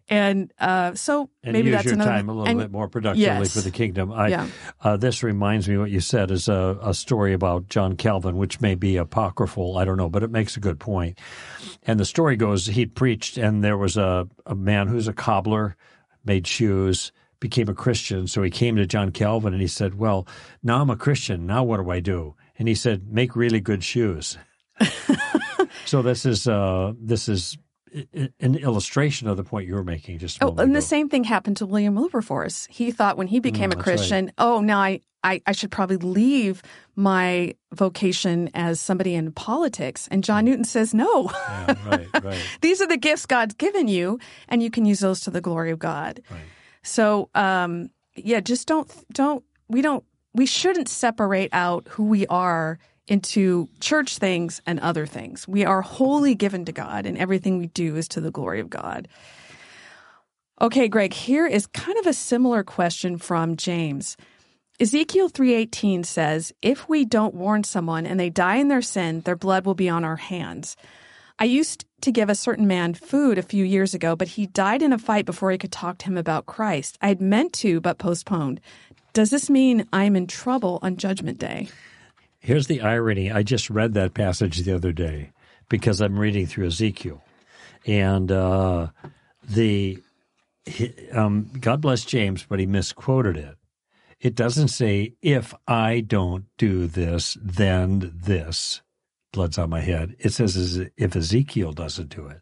And 0.09 0.53
uh, 0.57 0.93
so 0.93 1.29
and 1.43 1.51
maybe 1.51 1.67
use 1.67 1.75
that's 1.75 1.85
your 1.85 1.95
another 1.95 2.11
time 2.11 2.29
a 2.29 2.31
little 2.31 2.47
and- 2.47 2.59
bit 2.59 2.71
more 2.71 2.87
productively 2.87 3.25
yes. 3.25 3.53
for 3.53 3.59
the 3.59 3.71
kingdom. 3.71 4.11
I, 4.13 4.27
Yeah. 4.29 4.47
uh, 4.81 4.95
this 4.95 5.21
reminds 5.21 5.67
me 5.67 5.77
what 5.77 5.91
you 5.91 5.99
said 5.99 6.31
is 6.31 6.47
a, 6.47 6.77
a 6.81 6.93
story 6.93 7.33
about 7.33 7.67
John 7.67 7.97
Calvin, 7.97 8.37
which 8.37 8.61
may 8.61 8.75
be 8.75 8.95
apocryphal. 8.95 9.77
I 9.77 9.83
don't 9.83 9.97
know, 9.97 10.07
but 10.07 10.23
it 10.23 10.31
makes 10.31 10.55
a 10.55 10.61
good 10.61 10.79
point. 10.79 11.19
And 11.83 11.99
the 11.99 12.05
story 12.05 12.37
goes 12.37 12.67
he 12.67 12.85
preached, 12.85 13.37
and 13.37 13.61
there 13.65 13.77
was 13.77 13.97
a, 13.97 14.29
a 14.45 14.55
man 14.55 14.87
who's 14.87 15.09
a 15.09 15.13
cobbler, 15.13 15.75
made 16.23 16.47
shoes, 16.47 17.11
became 17.41 17.67
a 17.67 17.73
Christian. 17.73 18.27
So 18.27 18.41
he 18.43 18.49
came 18.49 18.77
to 18.77 18.85
John 18.85 19.11
Calvin 19.11 19.51
and 19.53 19.61
he 19.61 19.67
said, 19.67 19.95
Well, 19.95 20.25
now 20.63 20.81
I'm 20.81 20.89
a 20.89 20.95
Christian. 20.95 21.45
Now 21.45 21.63
what 21.63 21.77
do 21.83 21.89
I 21.91 21.99
do? 21.99 22.35
And 22.59 22.67
he 22.67 22.75
said, 22.75 23.07
Make 23.11 23.35
really 23.35 23.59
good 23.59 23.83
shoes. 23.83 24.37
so 25.85 26.01
this 26.01 26.25
is 26.25 26.47
uh, 26.47 26.93
this 26.99 27.29
is 27.29 27.57
an 28.39 28.55
illustration 28.55 29.27
of 29.27 29.37
the 29.37 29.43
point 29.43 29.67
you 29.67 29.73
were 29.73 29.83
making 29.83 30.19
just 30.19 30.41
a 30.41 30.45
Oh, 30.45 30.55
and 30.57 30.75
the 30.75 30.81
same 30.81 31.07
thing 31.09 31.23
happened 31.23 31.57
to 31.57 31.65
William 31.65 31.95
Wilberforce. 31.95 32.67
He 32.69 32.91
thought 32.91 33.17
when 33.17 33.27
he 33.27 33.39
became 33.39 33.69
Mm, 33.69 33.73
a 33.73 33.75
that's 33.77 33.87
right. 33.87 33.97
Christian, 33.97 34.31
oh, 34.37 34.59
now 34.59 34.79
I, 34.79 34.99
I, 35.23 35.41
I 35.47 35.51
should 35.53 35.71
probably 35.71 35.95
leave 35.97 36.61
my 36.95 37.55
vocation 37.73 38.49
as 38.53 38.79
somebody 38.79 39.15
in 39.15 39.31
politics. 39.31 40.07
And 40.11 40.23
John 40.23 40.45
Newton 40.45 40.65
says, 40.65 40.93
no, 40.93 41.31
Yeah, 41.31 41.75
right, 41.89 42.07
right. 42.23 42.57
these 42.61 42.81
are 42.81 42.87
the 42.87 42.97
gifts 42.97 43.25
God's 43.25 43.55
given 43.55 43.87
you, 43.87 44.19
and 44.49 44.61
you 44.61 44.69
can 44.69 44.85
use 44.85 44.99
those 44.99 45.21
to 45.21 45.31
the 45.31 45.41
glory 45.41 45.71
of 45.71 45.79
God. 45.79 46.21
Right. 46.29 46.41
So, 46.83 47.29
um, 47.35 47.89
yeah, 48.15 48.41
just 48.41 48.67
don't, 48.67 48.91
don't, 49.13 49.43
we 49.69 49.81
don't, 49.81 50.03
we 50.37 50.45
shouldn't 50.45 50.87
separate 50.87 51.49
out 51.51 51.87
who 51.89 52.03
we 52.03 52.25
are 52.27 52.79
into 53.07 53.67
church 53.79 54.17
things 54.17 54.61
and 54.65 54.79
other 54.79 55.05
things. 55.05 55.47
We 55.47 55.65
are 55.65 55.81
wholly 55.81 56.35
given 56.35 56.65
to 56.65 56.71
God, 56.71 57.05
and 57.05 57.17
everything 57.17 57.57
we 57.57 57.67
do 57.67 57.95
is 57.95 58.07
to 58.09 58.21
the 58.21 58.31
glory 58.31 58.59
of 58.59 58.69
God. 58.69 59.07
Okay, 60.61 60.87
Greg, 60.87 61.13
here 61.13 61.47
is 61.47 61.67
kind 61.67 61.97
of 61.97 62.07
a 62.07 62.13
similar 62.13 62.63
question 62.63 63.17
from 63.17 63.55
James. 63.55 64.17
Ezekiel 64.79 65.29
3:18 65.29 66.03
says, 66.03 66.53
"If 66.61 66.87
we 66.87 67.03
don't 67.03 67.33
warn 67.33 67.63
someone 67.63 68.05
and 68.05 68.19
they 68.19 68.29
die 68.29 68.57
in 68.57 68.67
their 68.67 68.81
sin, 68.81 69.21
their 69.21 69.35
blood 69.35 69.65
will 69.65 69.75
be 69.75 69.89
on 69.89 70.03
our 70.03 70.17
hands." 70.17 70.77
I 71.39 71.45
used 71.45 71.85
to 72.01 72.11
give 72.11 72.29
a 72.29 72.35
certain 72.35 72.67
man 72.67 72.95
food 72.95 73.37
a 73.37 73.43
few 73.43 73.63
years 73.63 73.93
ago, 73.93 74.15
but 74.15 74.29
he 74.29 74.47
died 74.47 74.81
in 74.81 74.91
a 74.93 74.97
fight 74.97 75.25
before 75.25 75.51
I 75.51 75.57
could 75.57 75.71
talk 75.71 75.99
to 75.99 76.05
him 76.05 76.17
about 76.17 76.47
Christ. 76.47 76.97
I 77.01 77.07
had 77.09 77.21
meant 77.21 77.53
to, 77.53 77.79
but 77.79 77.99
postponed. 77.99 78.59
Does 79.17 79.31
this 79.31 79.49
mean 79.49 79.87
I'm 79.91 80.15
in 80.15 80.27
trouble 80.27 80.77
on 80.83 80.95
Judgment 80.95 81.39
Day? 81.39 81.69
Here's 82.37 82.67
the 82.67 82.81
irony. 82.81 83.31
I 83.31 83.41
just 83.41 83.67
read 83.67 83.95
that 83.95 84.13
passage 84.13 84.59
the 84.59 84.75
other 84.75 84.91
day 84.91 85.31
because 85.69 86.01
I'm 86.01 86.19
reading 86.19 86.45
through 86.45 86.67
Ezekiel, 86.67 87.23
and 87.87 88.31
uh, 88.31 88.89
the 89.43 89.97
he, 90.65 90.93
um, 91.09 91.49
God 91.59 91.81
bless 91.81 92.05
James, 92.05 92.45
but 92.47 92.59
he 92.59 92.67
misquoted 92.67 93.37
it. 93.37 93.55
It 94.19 94.35
doesn't 94.35 94.67
say 94.67 95.15
if 95.23 95.51
I 95.67 96.01
don't 96.01 96.45
do 96.59 96.85
this, 96.85 97.39
then 97.41 98.13
this. 98.13 98.83
Blood's 99.37 99.59
on 99.59 99.69
my 99.69 99.81
head. 99.81 100.15
It 100.17 100.33
says 100.33 100.57
as 100.57 100.79
if 100.97 101.15
Ezekiel 101.15 101.71
doesn't 101.71 102.09
do 102.09 102.25
it. 102.25 102.41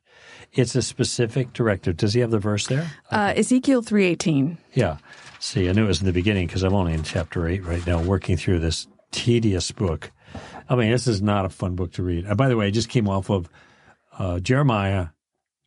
It's 0.53 0.75
a 0.75 0.81
specific 0.81 1.51
directive. 1.51 1.97
Does 1.97 2.13
he 2.13 2.21
have 2.21 2.31
the 2.31 2.39
verse 2.39 2.67
there? 2.67 2.89
Uh, 3.11 3.33
Ezekiel 3.35 3.83
3:18. 3.83 4.57
Yeah. 4.73 4.99
See, 5.41 5.67
I 5.67 5.73
knew 5.73 5.83
it 5.83 5.89
was 5.89 5.99
in 5.99 6.05
the 6.05 6.13
beginning 6.13 6.47
because 6.47 6.63
I'm 6.63 6.73
only 6.73 6.93
in 6.93 7.03
chapter 7.03 7.49
eight 7.49 7.65
right 7.65 7.85
now, 7.85 8.01
working 8.01 8.37
through 8.37 8.59
this 8.59 8.87
tedious 9.11 9.71
book. 9.71 10.09
I 10.69 10.75
mean, 10.75 10.89
this 10.89 11.05
is 11.05 11.21
not 11.21 11.43
a 11.43 11.49
fun 11.49 11.75
book 11.75 11.91
to 11.93 12.03
read. 12.03 12.27
Uh, 12.27 12.35
by 12.35 12.47
the 12.47 12.55
way, 12.55 12.67
I 12.67 12.71
just 12.71 12.87
came 12.87 13.09
off 13.09 13.29
of 13.29 13.49
uh, 14.17 14.39
Jeremiah, 14.39 15.07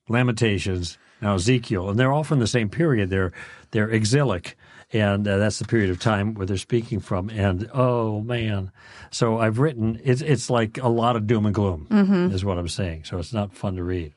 Lamentations, 0.08 0.97
now 1.20 1.35
Ezekiel, 1.35 1.90
and 1.90 1.99
they're 1.99 2.11
all 2.11 2.25
from 2.25 2.38
the 2.38 2.47
same 2.47 2.70
period. 2.70 3.11
They're 3.11 3.32
they're 3.73 3.90
exilic, 3.90 4.56
and 4.92 5.26
uh, 5.28 5.37
that's 5.38 5.59
the 5.59 5.66
period 5.66 5.90
of 5.90 6.00
time 6.00 6.35
where 6.35 6.47
they're 6.47 6.57
speaking 6.57 7.00
from. 7.00 7.28
And 7.30 7.68
oh 7.75 8.21
man, 8.21 8.73
so 9.11 9.38
I've 9.38 9.59
written. 9.59 10.00
It's 10.02 10.23
it's 10.23 10.49
like 10.50 10.78
a 10.78 10.88
lot 10.88 11.16
of 11.16 11.26
doom 11.26 11.47
and 11.47 11.54
gloom, 11.54 11.87
is 12.33 12.45
what 12.45 12.59
I'm 12.59 12.68
saying. 12.68 13.04
So 13.04 13.18
it's 13.18 13.33
not 13.33 13.52
fun 13.54 13.76
to 13.76 13.85
read. 13.85 14.14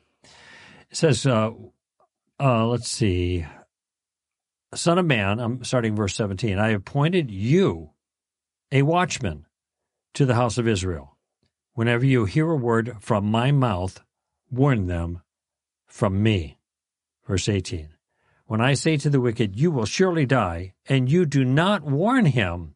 It 0.90 0.96
says, 0.96 1.26
uh, 1.26 1.50
uh, 2.40 2.66
let's 2.66 2.88
see. 2.88 3.46
Son 4.74 4.98
of 4.98 5.04
man, 5.06 5.38
I'm 5.38 5.64
starting 5.64 5.94
verse 5.94 6.14
17. 6.14 6.58
I 6.58 6.70
appointed 6.70 7.30
you 7.30 7.90
a 8.70 8.82
watchman 8.82 9.44
to 10.14 10.24
the 10.24 10.34
house 10.34 10.56
of 10.58 10.66
Israel. 10.66 11.16
Whenever 11.74 12.04
you 12.04 12.24
hear 12.24 12.50
a 12.50 12.56
word 12.56 12.96
from 13.00 13.26
my 13.26 13.52
mouth, 13.52 14.02
warn 14.50 14.86
them 14.86 15.20
from 15.86 16.22
me. 16.22 16.58
Verse 17.26 17.48
18. 17.48 17.91
When 18.52 18.60
I 18.60 18.74
say 18.74 18.98
to 18.98 19.08
the 19.08 19.18
wicked, 19.18 19.58
You 19.58 19.70
will 19.70 19.86
surely 19.86 20.26
die, 20.26 20.74
and 20.86 21.10
you 21.10 21.24
do 21.24 21.42
not 21.42 21.84
warn 21.84 22.26
him, 22.26 22.74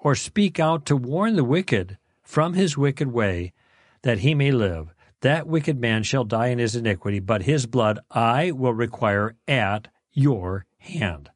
or 0.00 0.16
speak 0.16 0.58
out 0.58 0.84
to 0.86 0.96
warn 0.96 1.36
the 1.36 1.44
wicked 1.44 1.96
from 2.24 2.54
his 2.54 2.76
wicked 2.76 3.06
way, 3.06 3.52
that 4.02 4.18
he 4.18 4.34
may 4.34 4.50
live, 4.50 4.92
that 5.20 5.46
wicked 5.46 5.78
man 5.78 6.02
shall 6.02 6.24
die 6.24 6.48
in 6.48 6.58
his 6.58 6.74
iniquity, 6.74 7.20
but 7.20 7.44
his 7.44 7.66
blood 7.66 8.00
I 8.10 8.50
will 8.50 8.74
require 8.74 9.36
at 9.46 9.86
your 10.12 10.66
hand. 10.78 11.30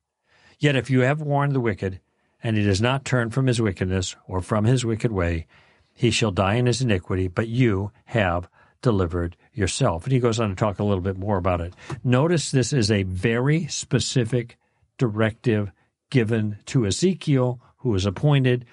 Yet 0.58 0.74
if 0.74 0.90
you 0.90 1.02
have 1.02 1.20
warned 1.20 1.52
the 1.52 1.60
wicked, 1.60 2.00
and 2.42 2.56
he 2.56 2.64
does 2.64 2.80
not 2.80 3.04
turn 3.04 3.30
from 3.30 3.46
his 3.46 3.62
wickedness 3.62 4.16
or 4.26 4.40
from 4.40 4.64
his 4.64 4.84
wicked 4.84 5.12
way, 5.12 5.46
he 5.94 6.10
shall 6.10 6.32
die 6.32 6.54
in 6.54 6.66
his 6.66 6.82
iniquity, 6.82 7.28
but 7.28 7.46
you 7.46 7.92
have 8.06 8.48
delivered 8.82 9.36
yourself. 9.52 10.04
And 10.04 10.12
he 10.12 10.18
goes 10.18 10.38
on 10.38 10.50
to 10.50 10.54
talk 10.54 10.78
a 10.78 10.84
little 10.84 11.02
bit 11.02 11.16
more 11.16 11.38
about 11.38 11.60
it. 11.60 11.74
Notice 12.04 12.50
this 12.50 12.72
is 12.72 12.90
a 12.90 13.02
very 13.04 13.66
specific 13.66 14.56
directive 14.98 15.70
given 16.10 16.58
to 16.66 16.86
Ezekiel, 16.86 17.60
who 17.78 17.94
is 17.94 18.06
appointed 18.06 18.64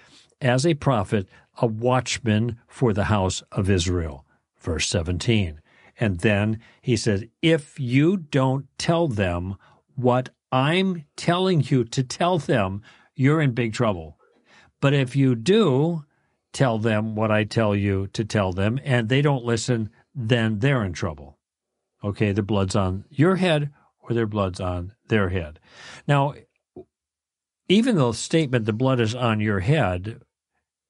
as 0.42 0.66
a 0.66 0.74
prophet, 0.74 1.28
a 1.62 1.68
watchman 1.68 2.60
for 2.68 2.94
the 2.94 3.06
house 3.06 3.44
of 3.52 3.70
Israel. 3.70 4.26
Verse 4.60 4.88
17. 4.88 5.62
And 6.00 6.20
then 6.20 6.60
he 6.82 6.96
says, 6.96 7.26
If 7.42 7.80
you 7.80 8.18
don't 8.18 8.68
tell 8.78 9.08
them 9.08 9.56
what 9.96 10.30
I'm 10.52 11.06
telling 11.16 11.62
you 11.62 11.84
to 11.86 12.04
tell 12.04 12.40
them, 12.40 12.82
you're 13.16 13.42
in 13.42 13.52
big 13.52 13.74
trouble. 13.74 14.18
But 14.82 14.94
if 14.94 15.16
you 15.16 15.36
do 15.36 16.06
tell 16.54 16.78
them 16.78 17.16
what 17.16 17.32
I 17.32 17.44
tell 17.44 17.76
you 17.76 18.08
to 18.14 18.24
tell 18.24 18.54
them 18.54 18.80
and 18.84 19.10
they 19.10 19.22
don't 19.22 19.44
listen, 19.44 19.90
then 20.16 20.60
they're 20.60 20.84
in 20.84 20.94
trouble. 20.94 21.38
Okay, 22.04 22.32
the 22.32 22.44
blood's 22.44 22.76
on 22.76 23.06
your 23.10 23.36
head 23.38 23.72
or 24.02 24.14
their 24.14 24.28
blood's 24.28 24.60
on 24.60 24.94
their 25.08 25.30
head. 25.30 25.60
Now, 26.08 26.36
even 27.68 27.96
the 27.96 28.14
statement, 28.14 28.66
the 28.66 28.74
blood 28.74 29.00
is 29.00 29.16
on 29.16 29.40
your 29.40 29.62
head, 29.62 30.22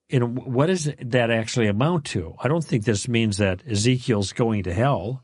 in 0.10 0.36
what 0.36 0.68
does 0.68 0.90
that 1.00 1.32
actually 1.32 1.68
amount 1.68 2.06
to? 2.06 2.36
I 2.40 2.48
don't 2.48 2.64
think 2.64 2.84
this 2.84 3.08
means 3.08 3.38
that 3.38 3.62
Ezekiel's 3.68 4.34
going 4.34 4.64
to 4.64 4.74
hell, 4.74 5.24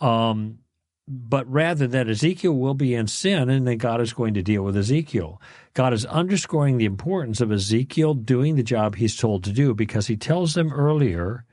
um, 0.00 0.60
but 1.08 1.50
rather 1.50 1.86
that 1.86 2.08
Ezekiel 2.08 2.52
will 2.52 2.74
be 2.74 2.94
in 2.94 3.06
sin 3.06 3.48
and 3.48 3.66
then 3.66 3.78
God 3.78 4.00
is 4.00 4.12
going 4.12 4.34
to 4.34 4.42
deal 4.42 4.62
with 4.62 4.76
Ezekiel. 4.76 5.40
God 5.72 5.92
is 5.94 6.04
underscoring 6.06 6.76
the 6.76 6.84
importance 6.84 7.40
of 7.40 7.50
Ezekiel 7.50 8.14
doing 8.14 8.56
the 8.56 8.62
job 8.62 8.96
he's 8.96 9.16
told 9.16 9.42
to 9.44 9.52
do 9.52 9.74
because 9.74 10.06
he 10.06 10.16
tells 10.16 10.54
them 10.54 10.72
earlier 10.72 11.44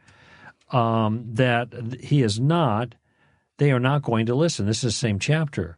um, 0.72 1.26
that 1.34 1.74
he 2.02 2.22
is 2.22 2.40
not, 2.40 2.96
they 3.58 3.72
are 3.72 3.80
not 3.80 4.02
going 4.02 4.26
to 4.26 4.36
listen. 4.36 4.66
This 4.66 4.84
is 4.84 4.84
the 4.84 4.92
same 4.92 5.20
chapter. 5.20 5.78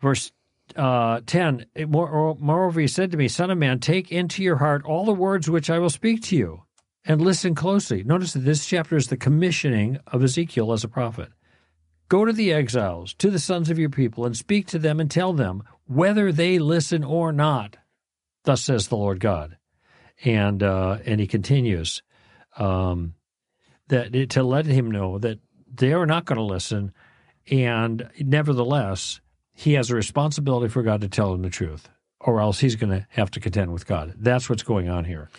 Verse 0.00 0.32
uh, 0.76 1.20
10 1.26 1.66
Moreover, 1.88 2.80
he 2.80 2.86
said 2.86 3.10
to 3.10 3.16
me, 3.16 3.28
Son 3.28 3.50
of 3.50 3.58
man, 3.58 3.80
take 3.80 4.10
into 4.10 4.42
your 4.42 4.56
heart 4.56 4.84
all 4.84 5.04
the 5.04 5.12
words 5.12 5.50
which 5.50 5.68
I 5.68 5.78
will 5.78 5.90
speak 5.90 6.22
to 6.24 6.36
you 6.36 6.62
and 7.04 7.20
listen 7.20 7.54
closely. 7.54 8.04
Notice 8.04 8.32
that 8.32 8.40
this 8.40 8.66
chapter 8.66 8.96
is 8.96 9.08
the 9.08 9.16
commissioning 9.16 9.98
of 10.06 10.22
Ezekiel 10.22 10.72
as 10.72 10.84
a 10.84 10.88
prophet. 10.88 11.30
Go 12.10 12.24
to 12.24 12.32
the 12.32 12.52
exiles, 12.52 13.14
to 13.14 13.30
the 13.30 13.38
sons 13.38 13.70
of 13.70 13.78
your 13.78 13.88
people, 13.88 14.26
and 14.26 14.36
speak 14.36 14.66
to 14.66 14.80
them 14.80 14.98
and 14.98 15.08
tell 15.08 15.32
them 15.32 15.62
whether 15.86 16.32
they 16.32 16.58
listen 16.58 17.04
or 17.04 17.30
not. 17.30 17.76
Thus 18.42 18.62
says 18.62 18.88
the 18.88 18.96
Lord 18.96 19.20
God. 19.20 19.56
And 20.24 20.60
uh, 20.62 20.98
and 21.06 21.20
he 21.20 21.28
continues 21.28 22.02
um, 22.58 23.14
that 23.88 24.30
to 24.30 24.42
let 24.42 24.66
him 24.66 24.90
know 24.90 25.18
that 25.18 25.38
they 25.72 25.92
are 25.92 26.04
not 26.04 26.24
going 26.24 26.36
to 26.36 26.42
listen, 26.42 26.92
and 27.48 28.10
nevertheless, 28.18 29.20
he 29.54 29.74
has 29.74 29.90
a 29.90 29.94
responsibility 29.94 30.68
for 30.68 30.82
God 30.82 31.00
to 31.02 31.08
tell 31.08 31.32
him 31.32 31.42
the 31.42 31.48
truth, 31.48 31.88
or 32.20 32.40
else 32.40 32.58
he's 32.58 32.76
going 32.76 32.90
to 32.90 33.06
have 33.10 33.30
to 33.30 33.40
contend 33.40 33.72
with 33.72 33.86
God. 33.86 34.14
That's 34.18 34.50
what's 34.50 34.64
going 34.64 34.88
on 34.88 35.04
here. 35.04 35.30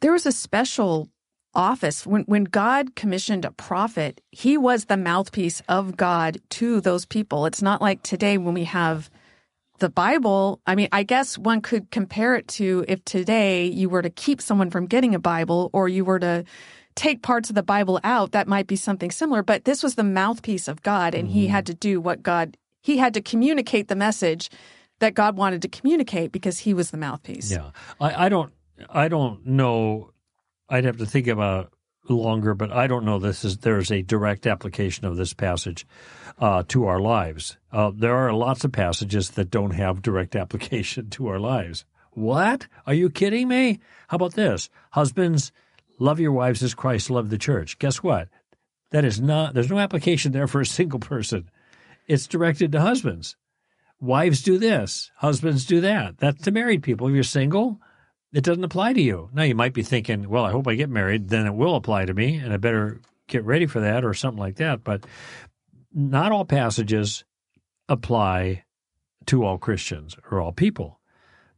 There 0.00 0.12
was 0.12 0.26
a 0.26 0.32
special 0.32 1.10
office 1.54 2.06
when 2.06 2.22
when 2.22 2.44
God 2.44 2.94
commissioned 2.94 3.44
a 3.44 3.50
prophet, 3.50 4.20
he 4.30 4.56
was 4.56 4.86
the 4.86 4.96
mouthpiece 4.96 5.62
of 5.68 5.96
God 5.96 6.38
to 6.50 6.80
those 6.80 7.06
people. 7.06 7.46
It's 7.46 7.62
not 7.62 7.80
like 7.80 8.02
today 8.02 8.38
when 8.38 8.54
we 8.54 8.64
have 8.64 9.10
the 9.78 9.88
Bible. 9.88 10.60
I 10.66 10.74
mean, 10.74 10.88
I 10.92 11.02
guess 11.02 11.36
one 11.36 11.60
could 11.60 11.90
compare 11.90 12.34
it 12.36 12.48
to 12.48 12.84
if 12.88 13.04
today 13.04 13.66
you 13.66 13.88
were 13.88 14.02
to 14.02 14.10
keep 14.10 14.40
someone 14.40 14.70
from 14.70 14.86
getting 14.86 15.14
a 15.14 15.18
Bible 15.18 15.70
or 15.72 15.88
you 15.88 16.04
were 16.04 16.20
to 16.20 16.44
take 16.94 17.22
parts 17.22 17.48
of 17.48 17.56
the 17.56 17.62
Bible 17.62 17.98
out, 18.04 18.32
that 18.32 18.46
might 18.46 18.68
be 18.68 18.76
something 18.76 19.10
similar, 19.10 19.42
but 19.42 19.64
this 19.64 19.82
was 19.82 19.96
the 19.96 20.04
mouthpiece 20.04 20.68
of 20.68 20.82
God 20.82 21.14
and 21.14 21.28
he 21.28 21.44
mm-hmm. 21.44 21.52
had 21.52 21.66
to 21.66 21.74
do 21.74 22.00
what 22.00 22.22
God 22.22 22.56
he 22.82 22.98
had 22.98 23.14
to 23.14 23.22
communicate 23.22 23.88
the 23.88 23.96
message 23.96 24.50
that 25.00 25.14
God 25.14 25.36
wanted 25.36 25.62
to 25.62 25.68
communicate 25.68 26.32
because 26.32 26.58
he 26.58 26.74
was 26.74 26.90
the 26.90 26.98
mouthpiece. 26.98 27.50
Yeah, 27.50 27.70
I, 27.98 28.26
I 28.26 28.28
don't, 28.28 28.52
I 28.90 29.08
don't 29.08 29.44
know. 29.46 30.10
I'd 30.74 30.84
have 30.84 30.96
to 30.96 31.06
think 31.06 31.28
about 31.28 31.72
longer, 32.08 32.52
but 32.52 32.72
I 32.72 32.88
don't 32.88 33.04
know. 33.04 33.20
This 33.20 33.44
is 33.44 33.58
there's 33.58 33.92
a 33.92 34.02
direct 34.02 34.44
application 34.44 35.06
of 35.06 35.16
this 35.16 35.32
passage 35.32 35.86
uh, 36.38 36.64
to 36.68 36.86
our 36.86 36.98
lives. 36.98 37.56
Uh, 37.70 37.92
there 37.94 38.16
are 38.16 38.32
lots 38.32 38.64
of 38.64 38.72
passages 38.72 39.30
that 39.30 39.52
don't 39.52 39.70
have 39.70 40.02
direct 40.02 40.34
application 40.44 41.10
to 41.10 41.28
our 41.28 41.38
lives. 41.38 41.84
What? 42.10 42.66
Are 42.88 42.94
you 42.94 43.08
kidding 43.08 43.46
me? 43.46 43.78
How 44.08 44.16
about 44.16 44.34
this? 44.34 44.68
Husbands, 44.90 45.52
love 46.00 46.18
your 46.18 46.32
wives 46.32 46.60
as 46.62 46.74
Christ 46.74 47.08
loved 47.08 47.30
the 47.30 47.38
church. 47.38 47.78
Guess 47.78 48.02
what? 48.02 48.28
That 48.90 49.04
is 49.04 49.20
not. 49.20 49.54
There's 49.54 49.70
no 49.70 49.78
application 49.78 50.32
there 50.32 50.48
for 50.48 50.60
a 50.60 50.66
single 50.66 50.98
person. 50.98 51.48
It's 52.08 52.26
directed 52.26 52.72
to 52.72 52.80
husbands 52.80 53.36
wives 54.00 54.42
do 54.42 54.58
this, 54.58 55.10
husbands 55.16 55.64
do 55.64 55.80
that. 55.80 56.18
That's 56.18 56.42
to 56.42 56.50
married 56.50 56.82
people. 56.82 57.08
If 57.08 57.14
you're 57.14 57.22
single, 57.22 57.80
it 58.34 58.42
doesn't 58.42 58.64
apply 58.64 58.92
to 58.92 59.00
you. 59.00 59.30
Now, 59.32 59.44
you 59.44 59.54
might 59.54 59.72
be 59.72 59.84
thinking, 59.84 60.28
well, 60.28 60.44
I 60.44 60.50
hope 60.50 60.66
I 60.66 60.74
get 60.74 60.90
married, 60.90 61.28
then 61.28 61.46
it 61.46 61.54
will 61.54 61.76
apply 61.76 62.04
to 62.06 62.12
me, 62.12 62.34
and 62.34 62.52
I 62.52 62.56
better 62.56 63.00
get 63.28 63.44
ready 63.44 63.66
for 63.66 63.80
that 63.80 64.04
or 64.04 64.12
something 64.12 64.40
like 64.40 64.56
that. 64.56 64.82
But 64.82 65.06
not 65.92 66.32
all 66.32 66.44
passages 66.44 67.24
apply 67.88 68.64
to 69.26 69.44
all 69.44 69.56
Christians 69.56 70.16
or 70.30 70.40
all 70.40 70.50
people. 70.50 70.98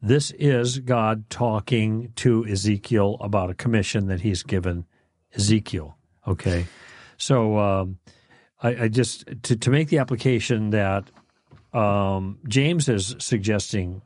This 0.03 0.31
is 0.33 0.79
God 0.81 1.31
talking 1.31 2.13
to 2.17 2.47
Ezekiel 2.47 3.17
about 3.21 3.49
a 3.49 3.55
commission 3.55 4.09
that 4.09 4.21
he's 4.21 4.43
given 4.43 4.85
Ezekiel. 5.35 5.97
Okay. 6.29 6.67
So 7.17 7.59
um, 7.59 7.99
I, 8.63 8.85
I, 8.85 8.89
just, 8.89 9.25
to, 9.45 9.57
to 9.57 9.71
make 9.71 9.89
the 9.89 9.99
application 9.99 10.71
that 10.71 11.11
um, 11.73 12.39
James 12.47 12.91
is 12.91 13.17
suggesting 13.19 14.03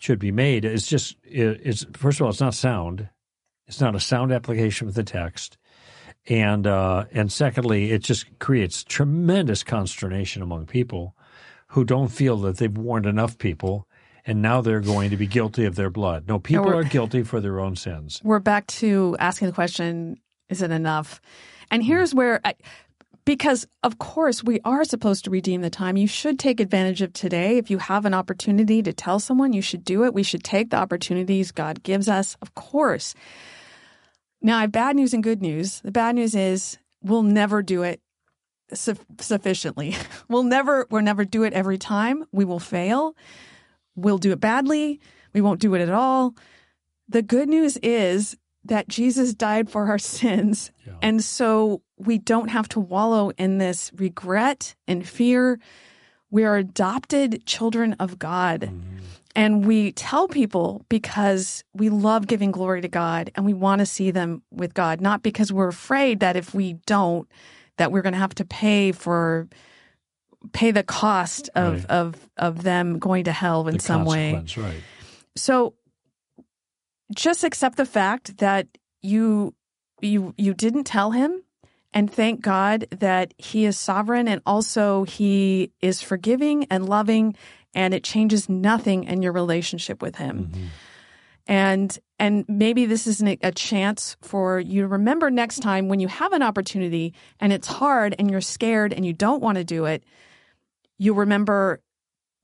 should 0.00 0.18
be 0.18 0.32
made 0.32 0.64
is 0.64 0.86
just 0.86 1.16
it's 1.24 1.84
first 1.92 2.20
of 2.20 2.24
all 2.24 2.30
it's 2.30 2.40
not 2.40 2.54
sound, 2.54 3.08
it's 3.66 3.80
not 3.80 3.94
a 3.94 4.00
sound 4.00 4.32
application 4.32 4.88
of 4.88 4.94
the 4.94 5.04
text, 5.04 5.58
and 6.26 6.66
uh, 6.66 7.04
and 7.12 7.30
secondly 7.32 7.90
it 7.90 8.02
just 8.02 8.26
creates 8.38 8.84
tremendous 8.84 9.62
consternation 9.62 10.42
among 10.42 10.66
people 10.66 11.16
who 11.68 11.84
don't 11.84 12.08
feel 12.08 12.36
that 12.38 12.58
they've 12.58 12.76
warned 12.76 13.06
enough 13.06 13.38
people. 13.38 13.86
And 14.26 14.42
now 14.42 14.60
they're 14.60 14.80
going 14.80 15.08
to 15.08 15.16
be 15.16 15.26
guilty 15.26 15.64
of 15.64 15.74
their 15.74 15.88
blood. 15.88 16.28
No, 16.28 16.38
people 16.38 16.68
are 16.68 16.84
guilty 16.84 17.22
for 17.22 17.40
their 17.40 17.60
own 17.60 17.76
sins. 17.76 18.20
We're 18.22 18.40
back 18.40 18.66
to 18.66 19.16
asking 19.18 19.46
the 19.46 19.54
question: 19.54 20.20
Is 20.50 20.60
it 20.60 20.70
enough? 20.70 21.22
And 21.70 21.82
here's 21.82 22.14
where 22.14 22.38
I, 22.44 22.54
because 23.28 23.66
of 23.82 23.98
course 23.98 24.42
we 24.42 24.58
are 24.64 24.84
supposed 24.84 25.22
to 25.22 25.30
redeem 25.30 25.60
the 25.60 25.68
time. 25.68 25.98
You 25.98 26.06
should 26.06 26.38
take 26.38 26.60
advantage 26.60 27.02
of 27.02 27.12
today. 27.12 27.58
If 27.58 27.70
you 27.70 27.76
have 27.76 28.06
an 28.06 28.14
opportunity 28.14 28.82
to 28.82 28.90
tell 28.90 29.18
someone, 29.18 29.52
you 29.52 29.60
should 29.60 29.84
do 29.84 30.04
it. 30.04 30.14
We 30.14 30.22
should 30.22 30.42
take 30.42 30.70
the 30.70 30.78
opportunities 30.78 31.52
God 31.52 31.82
gives 31.82 32.08
us, 32.08 32.38
of 32.40 32.54
course. 32.54 33.14
Now, 34.40 34.56
I 34.56 34.62
have 34.62 34.72
bad 34.72 34.96
news 34.96 35.12
and 35.12 35.22
good 35.22 35.42
news. 35.42 35.80
The 35.80 35.92
bad 35.92 36.14
news 36.14 36.34
is 36.34 36.78
we'll 37.02 37.22
never 37.22 37.60
do 37.60 37.82
it 37.82 38.00
su- 38.72 38.96
sufficiently. 39.20 39.94
We'll 40.30 40.42
never 40.42 40.86
we'll 40.90 41.02
never 41.02 41.26
do 41.26 41.42
it 41.42 41.52
every 41.52 41.76
time. 41.76 42.24
We 42.32 42.46
will 42.46 42.60
fail. 42.60 43.14
We'll 43.94 44.16
do 44.16 44.32
it 44.32 44.40
badly. 44.40 45.00
We 45.34 45.42
won't 45.42 45.60
do 45.60 45.74
it 45.74 45.82
at 45.82 45.90
all. 45.90 46.34
The 47.10 47.20
good 47.20 47.50
news 47.50 47.76
is 47.82 48.38
that 48.64 48.88
Jesus 48.88 49.34
died 49.34 49.68
for 49.68 49.86
our 49.88 49.98
sins. 50.16 50.72
Yeah. 50.86 50.94
And 51.02 51.22
so 51.22 51.82
we 51.98 52.18
don't 52.18 52.48
have 52.48 52.68
to 52.68 52.80
wallow 52.80 53.30
in 53.30 53.58
this 53.58 53.90
regret 53.96 54.74
and 54.86 55.06
fear. 55.06 55.58
We 56.30 56.44
are 56.44 56.56
adopted 56.56 57.44
children 57.46 57.94
of 57.98 58.18
God. 58.18 58.62
Mm-hmm. 58.62 58.96
And 59.34 59.66
we 59.66 59.92
tell 59.92 60.26
people 60.26 60.84
because 60.88 61.62
we 61.72 61.90
love 61.90 62.26
giving 62.26 62.50
glory 62.50 62.80
to 62.80 62.88
God 62.88 63.30
and 63.34 63.46
we 63.46 63.54
want 63.54 63.80
to 63.80 63.86
see 63.86 64.10
them 64.10 64.42
with 64.50 64.74
God, 64.74 65.00
not 65.00 65.22
because 65.22 65.52
we're 65.52 65.68
afraid 65.68 66.20
that 66.20 66.36
if 66.36 66.54
we 66.54 66.74
don't, 66.86 67.28
that 67.76 67.92
we're 67.92 68.02
going 68.02 68.14
to 68.14 68.18
have 68.18 68.34
to 68.36 68.44
pay 68.44 68.90
for 68.92 69.48
pay 70.52 70.70
the 70.70 70.82
cost 70.82 71.50
of 71.54 71.74
right. 71.74 71.90
of 71.90 72.30
of 72.36 72.62
them 72.62 72.98
going 72.98 73.24
to 73.24 73.32
hell 73.32 73.68
in 73.68 73.76
the 73.76 73.82
some 73.82 74.04
way. 74.04 74.34
Right. 74.34 74.82
So 75.36 75.74
just 77.14 77.44
accept 77.44 77.76
the 77.76 77.86
fact 77.86 78.38
that 78.38 78.66
you 79.02 79.54
you 80.00 80.34
you 80.36 80.54
didn't 80.54 80.84
tell 80.84 81.12
him 81.12 81.42
and 81.92 82.12
thank 82.12 82.40
God 82.40 82.86
that 82.98 83.34
he 83.38 83.64
is 83.64 83.78
sovereign 83.78 84.28
and 84.28 84.42
also 84.44 85.04
he 85.04 85.72
is 85.80 86.02
forgiving 86.02 86.64
and 86.70 86.88
loving 86.88 87.36
and 87.74 87.94
it 87.94 88.04
changes 88.04 88.48
nothing 88.48 89.04
in 89.04 89.22
your 89.22 89.32
relationship 89.32 90.02
with 90.02 90.16
him. 90.16 90.50
Mm-hmm. 90.52 90.66
And 91.46 91.98
and 92.18 92.44
maybe 92.48 92.84
this 92.84 93.06
is 93.06 93.20
an, 93.20 93.36
a 93.42 93.52
chance 93.52 94.16
for 94.22 94.58
you 94.60 94.82
to 94.82 94.88
remember 94.88 95.30
next 95.30 95.60
time 95.60 95.88
when 95.88 96.00
you 96.00 96.08
have 96.08 96.32
an 96.32 96.42
opportunity 96.42 97.14
and 97.40 97.52
it's 97.52 97.68
hard 97.68 98.14
and 98.18 98.30
you're 98.30 98.40
scared 98.40 98.92
and 98.92 99.06
you 99.06 99.12
don't 99.12 99.42
want 99.42 99.56
to 99.56 99.64
do 99.64 99.86
it, 99.86 100.04
you 100.98 101.14
remember 101.14 101.80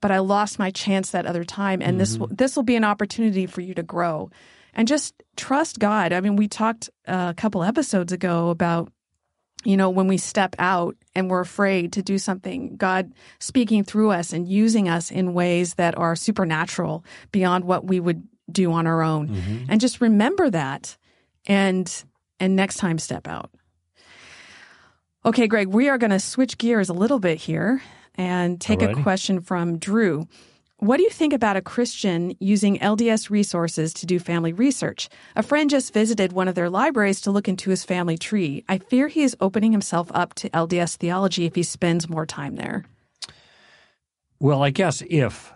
but 0.00 0.10
I 0.10 0.18
lost 0.18 0.58
my 0.58 0.70
chance 0.70 1.12
that 1.12 1.26
other 1.26 1.44
time 1.44 1.80
and 1.82 1.98
mm-hmm. 2.00 2.24
this 2.26 2.36
this 2.38 2.56
will 2.56 2.62
be 2.62 2.76
an 2.76 2.84
opportunity 2.84 3.46
for 3.46 3.60
you 3.60 3.74
to 3.74 3.82
grow 3.82 4.30
and 4.74 4.88
just 4.88 5.22
trust 5.36 5.78
God. 5.78 6.12
I 6.12 6.20
mean, 6.20 6.36
we 6.36 6.48
talked 6.48 6.90
a 7.06 7.34
couple 7.36 7.62
episodes 7.62 8.12
ago 8.12 8.50
about, 8.50 8.92
you 9.64 9.76
know, 9.76 9.90
when 9.90 10.08
we 10.08 10.18
step 10.18 10.54
out 10.58 10.96
and 11.14 11.30
we're 11.30 11.40
afraid 11.40 11.92
to 11.94 12.02
do 12.02 12.18
something, 12.18 12.76
God 12.76 13.12
speaking 13.38 13.84
through 13.84 14.10
us 14.10 14.32
and 14.32 14.48
using 14.48 14.88
us 14.88 15.10
in 15.10 15.34
ways 15.34 15.74
that 15.74 15.96
are 15.96 16.16
supernatural 16.16 17.04
beyond 17.32 17.64
what 17.64 17.86
we 17.86 18.00
would 18.00 18.26
do 18.50 18.72
on 18.72 18.86
our 18.86 19.02
own. 19.02 19.28
Mm-hmm. 19.28 19.64
And 19.68 19.80
just 19.80 20.00
remember 20.00 20.50
that 20.50 20.96
and 21.46 22.04
and 22.40 22.56
next 22.56 22.76
time 22.76 22.98
step 22.98 23.26
out. 23.26 23.50
Okay, 25.24 25.46
Greg, 25.46 25.68
we 25.68 25.88
are 25.88 25.96
going 25.96 26.10
to 26.10 26.20
switch 26.20 26.58
gears 26.58 26.90
a 26.90 26.92
little 26.92 27.18
bit 27.18 27.38
here 27.38 27.80
and 28.16 28.60
take 28.60 28.80
Alrighty. 28.80 29.00
a 29.00 29.02
question 29.02 29.40
from 29.40 29.78
Drew. 29.78 30.28
What 30.84 30.98
do 30.98 31.02
you 31.02 31.08
think 31.08 31.32
about 31.32 31.56
a 31.56 31.62
Christian 31.62 32.36
using 32.40 32.78
LDS 32.78 33.30
resources 33.30 33.94
to 33.94 34.04
do 34.04 34.18
family 34.18 34.52
research? 34.52 35.08
A 35.34 35.42
friend 35.42 35.70
just 35.70 35.94
visited 35.94 36.34
one 36.34 36.46
of 36.46 36.54
their 36.54 36.68
libraries 36.68 37.22
to 37.22 37.30
look 37.30 37.48
into 37.48 37.70
his 37.70 37.84
family 37.84 38.18
tree. 38.18 38.64
I 38.68 38.76
fear 38.76 39.08
he 39.08 39.22
is 39.22 39.34
opening 39.40 39.72
himself 39.72 40.10
up 40.12 40.34
to 40.34 40.50
LDS 40.50 40.96
theology 40.96 41.46
if 41.46 41.54
he 41.54 41.62
spends 41.62 42.06
more 42.06 42.26
time 42.26 42.56
there. 42.56 42.84
Well, 44.40 44.62
I 44.62 44.68
guess 44.68 45.02
if 45.08 45.54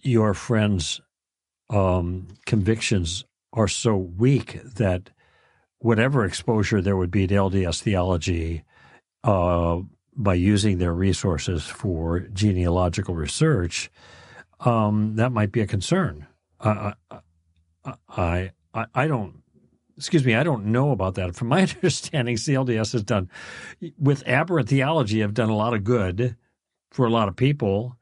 your 0.00 0.32
friend's 0.32 1.02
um, 1.68 2.28
convictions 2.46 3.26
are 3.52 3.68
so 3.68 3.94
weak 3.94 4.62
that 4.62 5.10
whatever 5.80 6.24
exposure 6.24 6.80
there 6.80 6.96
would 6.96 7.10
be 7.10 7.26
to 7.26 7.34
LDS 7.34 7.82
theology 7.82 8.64
uh, 9.22 9.80
by 10.14 10.34
using 10.34 10.78
their 10.78 10.92
resources 10.92 11.64
for 11.64 12.20
genealogical 12.20 13.14
research, 13.14 13.90
um, 14.60 15.16
that 15.16 15.32
might 15.32 15.52
be 15.52 15.60
a 15.60 15.66
concern. 15.66 16.26
I, 16.60 16.94
I, 18.08 18.50
I, 18.74 18.86
I 18.94 19.06
don't 19.06 19.42
excuse 19.96 20.24
me, 20.24 20.34
I 20.34 20.42
don't 20.42 20.66
know 20.66 20.90
about 20.90 21.14
that. 21.14 21.34
From 21.34 21.48
my 21.48 21.60
understanding, 21.76 22.36
CLDS 22.36 22.92
has 22.92 23.02
done, 23.02 23.30
with 23.98 24.26
aberrant 24.26 24.68
theology, 24.68 25.20
have 25.20 25.34
done 25.34 25.48
a 25.48 25.56
lot 25.56 25.74
of 25.74 25.84
good 25.84 26.36
for 26.90 27.06
a 27.06 27.10
lot 27.10 27.28
of 27.28 27.36
people 27.36 27.96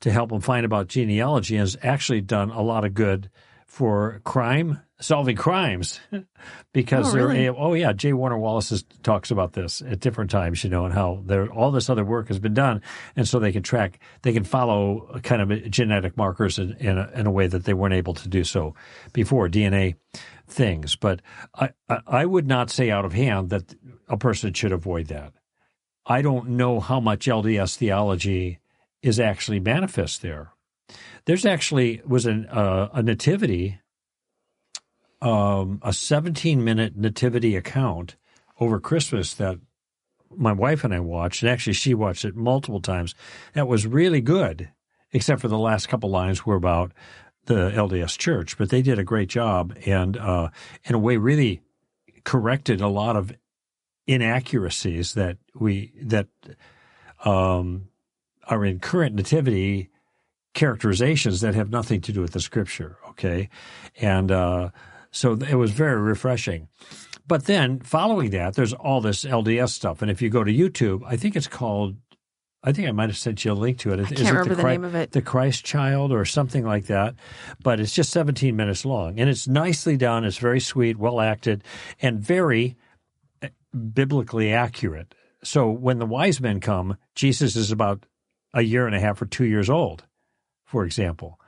to 0.00 0.10
help 0.10 0.30
them 0.30 0.40
find 0.40 0.66
about 0.66 0.88
genealogy, 0.88 1.54
and 1.54 1.60
has 1.60 1.76
actually 1.82 2.20
done 2.20 2.50
a 2.50 2.60
lot 2.60 2.84
of 2.84 2.94
good 2.94 3.30
for 3.66 4.20
crime 4.24 4.80
solving 5.04 5.36
crimes 5.36 6.00
because 6.72 7.10
oh, 7.10 7.12
they're 7.12 7.54
oh 7.56 7.74
yeah 7.74 7.92
J. 7.92 8.12
Warner 8.12 8.38
Wallace 8.38 8.84
talks 9.02 9.30
about 9.30 9.52
this 9.52 9.82
at 9.82 10.00
different 10.00 10.30
times 10.30 10.64
you 10.64 10.70
know 10.70 10.86
and 10.86 10.94
how 10.94 11.22
there 11.26 11.48
all 11.48 11.70
this 11.70 11.90
other 11.90 12.04
work 12.04 12.28
has 12.28 12.38
been 12.38 12.54
done 12.54 12.80
and 13.14 13.28
so 13.28 13.38
they 13.38 13.52
can 13.52 13.62
track 13.62 14.00
they 14.22 14.32
can 14.32 14.44
follow 14.44 15.20
kind 15.22 15.42
of 15.42 15.70
genetic 15.70 16.16
markers 16.16 16.58
in 16.58 16.72
in 16.78 16.96
a, 16.98 17.10
in 17.14 17.26
a 17.26 17.30
way 17.30 17.46
that 17.46 17.64
they 17.64 17.74
weren't 17.74 17.94
able 17.94 18.14
to 18.14 18.28
do 18.28 18.44
so 18.44 18.74
before 19.12 19.48
DNA 19.48 19.94
things. 20.46 20.96
But 20.96 21.20
I, 21.54 21.70
I 21.88 22.00
I 22.06 22.26
would 22.26 22.46
not 22.46 22.70
say 22.70 22.90
out 22.90 23.04
of 23.04 23.12
hand 23.12 23.50
that 23.50 23.74
a 24.08 24.16
person 24.16 24.52
should 24.52 24.72
avoid 24.72 25.08
that. 25.08 25.32
I 26.06 26.22
don't 26.22 26.50
know 26.50 26.80
how 26.80 27.00
much 27.00 27.26
LDS 27.26 27.76
theology 27.76 28.58
is 29.02 29.20
actually 29.20 29.60
manifest 29.60 30.22
there. 30.22 30.52
There's 31.26 31.46
actually 31.46 32.02
was 32.06 32.26
an, 32.26 32.46
uh, 32.46 32.90
a 32.92 33.02
nativity 33.02 33.80
um, 35.24 35.80
a 35.82 35.92
17 35.92 36.62
minute 36.62 36.96
nativity 36.96 37.56
account 37.56 38.16
over 38.60 38.78
Christmas 38.78 39.34
that 39.34 39.58
my 40.36 40.52
wife 40.52 40.84
and 40.84 40.92
I 40.92 41.00
watched, 41.00 41.42
and 41.42 41.50
actually 41.50 41.72
she 41.72 41.94
watched 41.94 42.24
it 42.24 42.36
multiple 42.36 42.80
times. 42.80 43.14
That 43.54 43.66
was 43.66 43.86
really 43.86 44.20
good, 44.20 44.70
except 45.12 45.40
for 45.40 45.48
the 45.48 45.58
last 45.58 45.88
couple 45.88 46.10
lines 46.10 46.44
were 46.44 46.56
about 46.56 46.92
the 47.46 47.70
LDS 47.70 48.18
Church, 48.18 48.58
but 48.58 48.70
they 48.70 48.82
did 48.82 48.98
a 48.98 49.04
great 49.04 49.28
job 49.28 49.76
and, 49.86 50.16
uh, 50.16 50.48
in 50.84 50.94
a 50.94 50.98
way, 50.98 51.16
really 51.16 51.60
corrected 52.24 52.80
a 52.80 52.88
lot 52.88 53.16
of 53.16 53.32
inaccuracies 54.06 55.14
that 55.14 55.38
we 55.54 55.92
that 56.02 56.28
um, 57.24 57.88
are 58.48 58.64
in 58.64 58.78
current 58.78 59.14
nativity 59.14 59.90
characterizations 60.52 61.40
that 61.40 61.54
have 61.54 61.70
nothing 61.70 62.00
to 62.02 62.12
do 62.12 62.20
with 62.20 62.32
the 62.32 62.40
scripture. 62.40 62.98
Okay, 63.10 63.48
and 64.00 64.30
uh, 64.30 64.70
so 65.14 65.32
it 65.32 65.54
was 65.54 65.70
very 65.70 66.00
refreshing. 66.00 66.68
But 67.26 67.44
then 67.44 67.80
following 67.80 68.30
that, 68.30 68.54
there's 68.54 68.72
all 68.72 69.00
this 69.00 69.24
LDS 69.24 69.70
stuff, 69.70 70.02
and 70.02 70.10
if 70.10 70.20
you 70.20 70.28
go 70.28 70.44
to 70.44 70.52
YouTube, 70.52 71.02
I 71.06 71.16
think 71.16 71.36
it's 71.36 71.46
called. 71.46 71.96
I 72.66 72.72
think 72.72 72.88
I 72.88 72.92
might 72.92 73.10
have 73.10 73.18
sent 73.18 73.44
you 73.44 73.52
a 73.52 73.54
link 73.54 73.78
to 73.80 73.92
it. 73.92 74.00
I 74.00 74.04
can't 74.04 74.20
Is 74.20 74.30
remember 74.30 74.52
it 74.52 74.56
the, 74.56 74.62
the 74.62 74.68
name 74.68 74.84
of 74.84 74.94
it. 74.94 75.12
The 75.12 75.20
Christ 75.20 75.66
Child 75.66 76.12
or 76.12 76.24
something 76.24 76.64
like 76.64 76.86
that. 76.86 77.14
But 77.62 77.78
it's 77.78 77.92
just 77.92 78.10
17 78.10 78.56
minutes 78.56 78.86
long. 78.86 79.20
And 79.20 79.28
it's 79.28 79.46
nicely 79.46 79.98
done. 79.98 80.24
It's 80.24 80.38
very 80.38 80.60
sweet, 80.60 80.96
well 80.96 81.20
acted, 81.20 81.62
and 82.00 82.20
very 82.20 82.78
eh, 83.42 83.50
biblically 83.92 84.54
accurate. 84.54 85.14
So 85.42 85.68
when 85.68 85.98
the 85.98 86.06
wise 86.06 86.40
men 86.40 86.60
come, 86.60 86.96
Jesus 87.14 87.54
is 87.54 87.70
about 87.70 88.06
a 88.54 88.62
year 88.62 88.86
and 88.86 88.96
a 88.96 89.00
half 89.00 89.20
or 89.20 89.26
two 89.26 89.44
years 89.44 89.68
old, 89.68 90.04
for 90.64 90.86
example. 90.86 91.38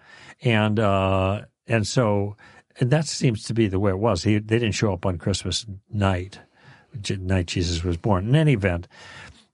And 0.43 0.79
uh, 0.79 1.47
and 1.67 1.87
so 1.87 2.37
and 2.79 2.91
that 2.91 3.07
seems 3.07 3.45
to 3.45 3.55
be 3.55 3.69
the 3.69 3.81
way 3.81 3.91
it 3.91 3.99
was. 3.99 4.23
He, 4.23 4.39
they 4.39 4.59
didn't 4.59 4.73
show 4.73 4.93
up 4.93 5.07
on 5.07 5.19
Christmas 5.19 5.67
night, 5.91 6.41
night 7.11 7.47
Jesus 7.47 7.83
was 7.83 7.97
born. 7.97 8.29
In 8.29 8.35
any 8.35 8.53
event, 8.53 8.89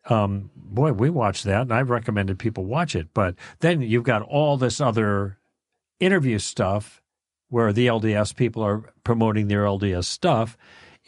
um, 0.06 0.50
boy, 0.56 0.92
we 0.92 1.10
watched 1.10 1.44
that, 1.44 1.62
and 1.62 1.72
I've 1.72 1.90
recommended 1.90 2.38
people 2.38 2.64
watch 2.64 2.96
it. 2.96 3.08
But 3.14 3.36
then 3.60 3.80
you've 3.80 4.02
got 4.02 4.22
all 4.22 4.56
this 4.56 4.80
other 4.80 5.38
interview 6.00 6.38
stuff 6.38 7.00
where 7.48 7.72
the 7.72 7.86
LDS 7.86 8.34
people 8.34 8.62
are 8.62 8.92
promoting 9.04 9.48
their 9.48 9.64
LDS 9.64 10.04
stuff, 10.04 10.56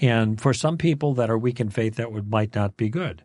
and 0.01 0.41
for 0.41 0.53
some 0.53 0.77
people 0.77 1.15
that 1.15 1.31
are 1.31 1.39
weak 1.39 1.61
in 1.61 1.71
faith, 1.71 1.97
that 1.97 2.13
would 2.13 2.31
might 2.31 2.55
not 2.55 2.77
be 2.77 2.89
good. 2.89 3.25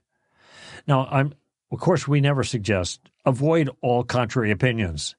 Now, 0.87 1.07
I'm 1.11 1.33
of 1.71 1.79
course 1.79 2.07
we 2.07 2.21
never 2.21 2.43
suggest 2.43 3.01
avoid 3.25 3.69
all 3.81 4.03
contrary 4.03 4.49
opinions. 4.49 5.15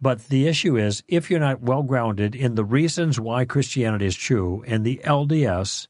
But 0.00 0.28
the 0.28 0.48
issue 0.48 0.76
is 0.76 1.02
if 1.08 1.30
you're 1.30 1.40
not 1.40 1.60
well 1.60 1.82
grounded 1.82 2.34
in 2.34 2.54
the 2.54 2.64
reasons 2.64 3.20
why 3.20 3.44
Christianity 3.44 4.06
is 4.06 4.16
true 4.16 4.64
and 4.66 4.84
the 4.84 5.00
LDS 5.04 5.88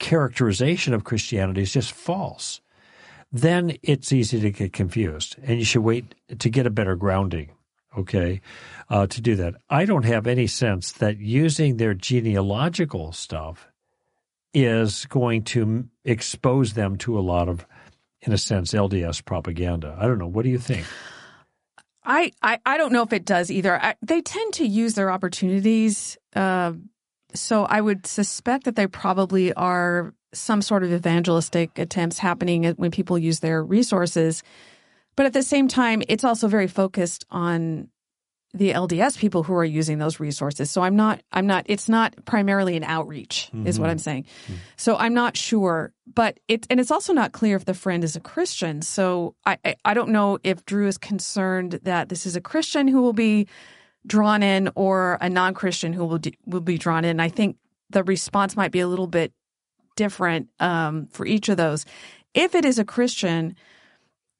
characterization 0.00 0.92
of 0.92 1.04
Christianity 1.04 1.62
is 1.62 1.72
just 1.72 1.92
false, 1.92 2.60
then 3.30 3.76
it's 3.82 4.12
easy 4.12 4.40
to 4.40 4.50
get 4.50 4.72
confused. 4.72 5.36
And 5.42 5.58
you 5.58 5.64
should 5.64 5.82
wait 5.82 6.14
to 6.38 6.50
get 6.50 6.66
a 6.66 6.70
better 6.70 6.96
grounding, 6.96 7.50
okay, 7.96 8.40
uh, 8.88 9.06
to 9.06 9.20
do 9.20 9.36
that. 9.36 9.54
I 9.70 9.84
don't 9.84 10.04
have 10.04 10.26
any 10.26 10.46
sense 10.46 10.92
that 10.92 11.18
using 11.18 11.76
their 11.76 11.94
genealogical 11.94 13.12
stuff 13.12 13.68
is 14.52 15.06
going 15.06 15.42
to 15.42 15.88
expose 16.04 16.74
them 16.74 16.96
to 16.96 17.18
a 17.18 17.20
lot 17.20 17.48
of, 17.48 17.66
in 18.20 18.32
a 18.32 18.38
sense, 18.38 18.72
LDS 18.72 19.24
propaganda. 19.24 19.96
I 19.98 20.06
don't 20.06 20.18
know. 20.18 20.28
What 20.28 20.44
do 20.44 20.50
you 20.50 20.58
think? 20.58 20.86
I, 22.04 22.32
I, 22.42 22.58
I 22.66 22.76
don't 22.76 22.92
know 22.92 23.02
if 23.02 23.12
it 23.12 23.24
does 23.24 23.50
either. 23.50 23.80
I, 23.80 23.94
they 24.02 24.20
tend 24.20 24.54
to 24.54 24.66
use 24.66 24.94
their 24.94 25.10
opportunities. 25.10 26.18
Uh, 26.34 26.74
so 27.34 27.64
I 27.64 27.80
would 27.80 28.06
suspect 28.06 28.64
that 28.64 28.76
they 28.76 28.86
probably 28.86 29.52
are 29.54 30.14
some 30.32 30.62
sort 30.62 30.82
of 30.82 30.92
evangelistic 30.92 31.78
attempts 31.78 32.18
happening 32.18 32.64
when 32.74 32.90
people 32.90 33.18
use 33.18 33.40
their 33.40 33.62
resources. 33.62 34.42
But 35.16 35.26
at 35.26 35.32
the 35.32 35.42
same 35.42 35.68
time, 35.68 36.02
it's 36.08 36.24
also 36.24 36.48
very 36.48 36.66
focused 36.66 37.24
on 37.30 37.88
the 38.54 38.70
LDS 38.70 39.18
people 39.18 39.42
who 39.42 39.52
are 39.54 39.64
using 39.64 39.98
those 39.98 40.20
resources. 40.20 40.70
So 40.70 40.80
I'm 40.80 40.94
not, 40.94 41.20
I'm 41.32 41.46
not, 41.46 41.64
it's 41.66 41.88
not 41.88 42.14
primarily 42.24 42.76
an 42.76 42.84
outreach 42.84 43.50
mm-hmm. 43.52 43.66
is 43.66 43.80
what 43.80 43.90
I'm 43.90 43.98
saying. 43.98 44.24
Mm-hmm. 44.44 44.54
So 44.76 44.96
I'm 44.96 45.12
not 45.12 45.36
sure, 45.36 45.92
but 46.06 46.38
it, 46.46 46.64
and 46.70 46.78
it's 46.78 46.92
also 46.92 47.12
not 47.12 47.32
clear 47.32 47.56
if 47.56 47.64
the 47.64 47.74
friend 47.74 48.04
is 48.04 48.14
a 48.14 48.20
Christian. 48.20 48.80
So 48.80 49.34
I, 49.44 49.58
I, 49.64 49.74
I 49.84 49.94
don't 49.94 50.10
know 50.10 50.38
if 50.44 50.64
Drew 50.64 50.86
is 50.86 50.96
concerned 50.96 51.80
that 51.82 52.08
this 52.08 52.26
is 52.26 52.36
a 52.36 52.40
Christian 52.40 52.86
who 52.86 53.02
will 53.02 53.12
be 53.12 53.48
drawn 54.06 54.44
in 54.44 54.70
or 54.76 55.18
a 55.20 55.28
non-Christian 55.28 55.92
who 55.92 56.04
will, 56.06 56.20
will 56.46 56.60
be 56.60 56.78
drawn 56.78 57.04
in. 57.04 57.18
I 57.18 57.30
think 57.30 57.56
the 57.90 58.04
response 58.04 58.56
might 58.56 58.70
be 58.70 58.80
a 58.80 58.88
little 58.88 59.08
bit 59.08 59.32
different, 59.96 60.48
um, 60.60 61.08
for 61.08 61.26
each 61.26 61.48
of 61.48 61.56
those. 61.56 61.86
If 62.34 62.54
it 62.54 62.64
is 62.64 62.78
a 62.78 62.84
Christian, 62.84 63.56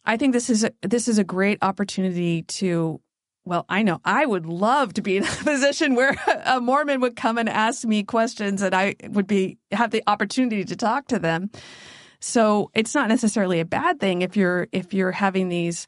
I 0.04 0.16
think 0.16 0.34
this 0.34 0.50
is 0.50 0.64
a, 0.64 0.72
this 0.82 1.08
is 1.08 1.18
a 1.18 1.24
great 1.24 1.58
opportunity 1.62 2.42
to 2.42 3.00
well, 3.44 3.66
I 3.68 3.82
know 3.82 4.00
I 4.04 4.24
would 4.24 4.46
love 4.46 4.94
to 4.94 5.02
be 5.02 5.16
in 5.16 5.24
a 5.24 5.28
position 5.28 5.94
where 5.94 6.16
a 6.44 6.60
Mormon 6.60 7.00
would 7.00 7.16
come 7.16 7.38
and 7.38 7.48
ask 7.48 7.84
me 7.84 8.02
questions 8.02 8.62
and 8.62 8.74
I 8.74 8.96
would 9.08 9.26
be 9.26 9.58
have 9.72 9.90
the 9.90 10.02
opportunity 10.06 10.64
to 10.64 10.76
talk 10.76 11.08
to 11.08 11.18
them. 11.18 11.50
So 12.20 12.70
it's 12.74 12.94
not 12.94 13.08
necessarily 13.08 13.60
a 13.60 13.66
bad 13.66 14.00
thing 14.00 14.22
if 14.22 14.36
you're 14.36 14.68
if 14.72 14.94
you're 14.94 15.12
having 15.12 15.48
these 15.48 15.86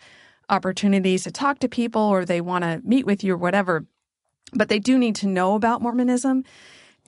opportunities 0.48 1.24
to 1.24 1.30
talk 1.30 1.60
to 1.60 1.68
people 1.68 2.02
or 2.02 2.24
they 2.24 2.40
want 2.40 2.62
to 2.62 2.80
meet 2.84 3.06
with 3.06 3.24
you 3.24 3.34
or 3.34 3.38
whatever. 3.38 3.86
But 4.52 4.68
they 4.68 4.78
do 4.78 4.98
need 4.98 5.16
to 5.16 5.26
know 5.26 5.54
about 5.54 5.82
Mormonism. 5.82 6.44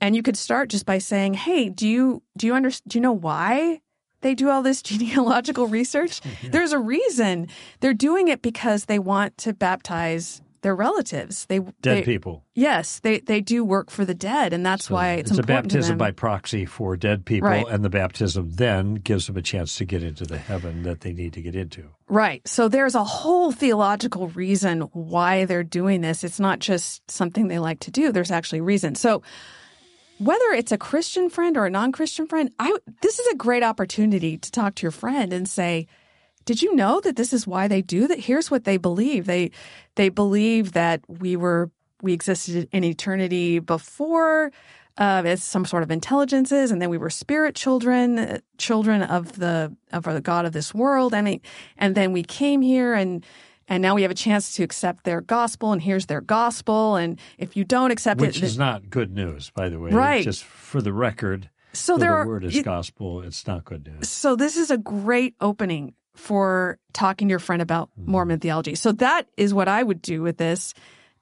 And 0.01 0.17
you 0.17 0.23
could 0.23 0.37
start 0.37 0.71
just 0.71 0.87
by 0.87 0.99
saying, 0.99 1.35
"Hey, 1.35 1.69
do 1.69 1.87
you 1.87 2.23
do 2.37 2.47
you 2.47 2.55
understand 2.55 2.91
do 2.91 2.99
you 2.99 3.03
know 3.03 3.13
why 3.13 3.81
they 4.21 4.35
do 4.35 4.51
all 4.51 4.63
this 4.63 4.83
genealogical 4.83 5.67
research. 5.67 6.21
Yeah. 6.43 6.51
There's 6.51 6.73
a 6.73 6.79
reason. 6.79 7.49
They're 7.81 7.95
doing 7.95 8.29
it 8.29 8.43
because 8.43 8.85
they 8.85 8.99
want 8.99 9.37
to 9.39 9.53
baptize 9.53 10.41
their 10.63 10.75
relatives. 10.75 11.47
They 11.47 11.59
dead 11.59 11.73
they, 11.83 12.03
people. 12.03 12.45
Yes, 12.55 13.01
they 13.01 13.21
they 13.21 13.41
do 13.41 13.65
work 13.65 13.91
for 13.91 14.05
the 14.05 14.15
dead, 14.15 14.53
and 14.53 14.65
that's 14.65 14.87
so 14.87 14.95
why 14.95 15.13
it's, 15.15 15.31
it's 15.31 15.41
a 15.41 15.43
baptism 15.43 15.99
by 15.99 16.11
proxy 16.11 16.65
for 16.65 16.97
dead 16.97 17.25
people, 17.25 17.49
right. 17.49 17.67
and 17.69 17.85
the 17.85 17.91
baptism 17.91 18.51
then 18.53 18.95
gives 18.95 19.27
them 19.27 19.37
a 19.37 19.43
chance 19.43 19.77
to 19.77 19.85
get 19.85 20.03
into 20.03 20.25
the 20.25 20.39
heaven 20.39 20.83
that 20.83 21.01
they 21.01 21.13
need 21.13 21.33
to 21.35 21.43
get 21.43 21.55
into. 21.55 21.89
Right. 22.09 22.47
So 22.47 22.69
there's 22.69 22.95
a 22.95 23.05
whole 23.05 23.53
theological 23.53 24.29
reason 24.29 24.83
why 24.93 25.45
they're 25.45 25.65
doing 25.65 26.01
this. 26.01 26.25
It's 26.25 26.41
not 26.41 26.59
just 26.59 27.09
something 27.11 27.49
they 27.49 27.59
like 27.59 27.81
to 27.81 27.91
do. 27.91 28.13
There's 28.13 28.31
actually 28.31 28.61
reason. 28.61 28.95
So 28.95 29.23
whether 30.19 30.51
it's 30.53 30.73
a 30.73 30.79
Christian 30.79 31.31
friend 31.31 31.57
or 31.57 31.67
a 31.67 31.71
non-Christian 31.71 32.27
friend, 32.27 32.51
I 32.59 32.77
this 33.03 33.19
is 33.19 33.27
a 33.29 33.37
great 33.37 33.63
opportunity 33.63 34.37
to 34.37 34.51
talk 34.51 34.75
to 34.77 34.83
your 34.83 34.91
friend 34.91 35.33
and 35.33 35.49
say, 35.49 35.87
"Did 36.45 36.63
you 36.63 36.75
know 36.75 37.01
that 37.01 37.17
this 37.17 37.33
is 37.33 37.47
why 37.47 37.69
they 37.69 37.83
do 37.83 38.09
that? 38.09 38.19
Here's 38.19 38.51
what 38.51 38.65
they 38.65 38.77
believe. 38.77 39.27
They 39.27 39.51
they 39.95 40.09
believe 40.09 40.73
that 40.73 41.03
we 41.09 41.37
were 41.37 41.71
we 42.03 42.13
existed 42.13 42.69
in 42.73 42.85
eternity 42.85 43.59
before 43.59 44.53
uh, 44.99 45.23
as 45.25 45.43
some 45.43 45.65
sort 45.65 45.85
of 45.85 45.91
intelligences, 45.91 46.71
and 46.71 46.83
then 46.83 46.91
we 46.91 46.99
were 46.99 47.11
spirit 47.11 47.55
children, 47.55 48.41
children 48.59 49.03
of 49.03 49.39
the 49.39 49.75
of 49.93 50.05
the 50.05 50.21
God 50.21 50.45
of 50.45 50.53
this 50.53 50.75
world, 50.75 51.15
and 51.15 51.41
and 51.77 51.95
then 51.95 52.13
we 52.13 52.23
came 52.25 52.61
here 52.61 52.95
and 52.95 53.25
and 53.69 53.83
now 53.83 53.95
we 53.95 54.03
have 54.03 54.11
a 54.11 54.15
chance 54.15 54.57
to 54.57 54.63
accept 54.63 55.05
their 55.05 55.21
gospel 55.21 55.73
and 55.73 55.83
here's 55.83 56.07
their 56.07 56.21
gospel. 56.21 56.97
And 56.97 57.19
if 57.37 57.57
you 57.57 57.65
don't 57.65 57.91
accept 57.91 58.21
which 58.21 58.37
it 58.37 58.43
which 58.43 58.51
is 58.51 58.59
not 58.59 58.91
good 58.91 59.15
news 59.15 59.51
by 59.51 59.69
the 59.69 59.79
way. 59.79 59.91
Right. 59.91 60.25
Just 60.25 60.45
for 60.45 60.81
the 60.81 60.93
record 60.93 61.51
so 61.75 61.99
there 61.99 62.11
the 62.11 62.17
are, 62.17 62.27
word 62.27 62.45
is 62.45 62.57
it, 62.57 62.65
gospel 62.65 63.23
it's 63.23 63.47
not 63.47 63.65
good 63.65 63.87
news. 63.87 64.09
So 64.09 64.37
this 64.37 64.57
is 64.57 64.71
a 64.71 64.79
great 64.79 65.35
opening 65.41 65.95
for 66.15 66.79
talking 66.93 67.29
to 67.29 67.33
your 67.33 67.39
friend 67.39 67.63
about 67.63 67.91
mm-hmm. 67.91 68.11
mormon 68.11 68.41
theology. 68.41 68.75
So 68.75 68.93
that 68.93 69.29
is 69.37 69.53
what 69.55 69.69
i 69.69 69.83
would 69.83 70.03
do 70.03 70.23
with 70.23 70.39
this. 70.39 70.75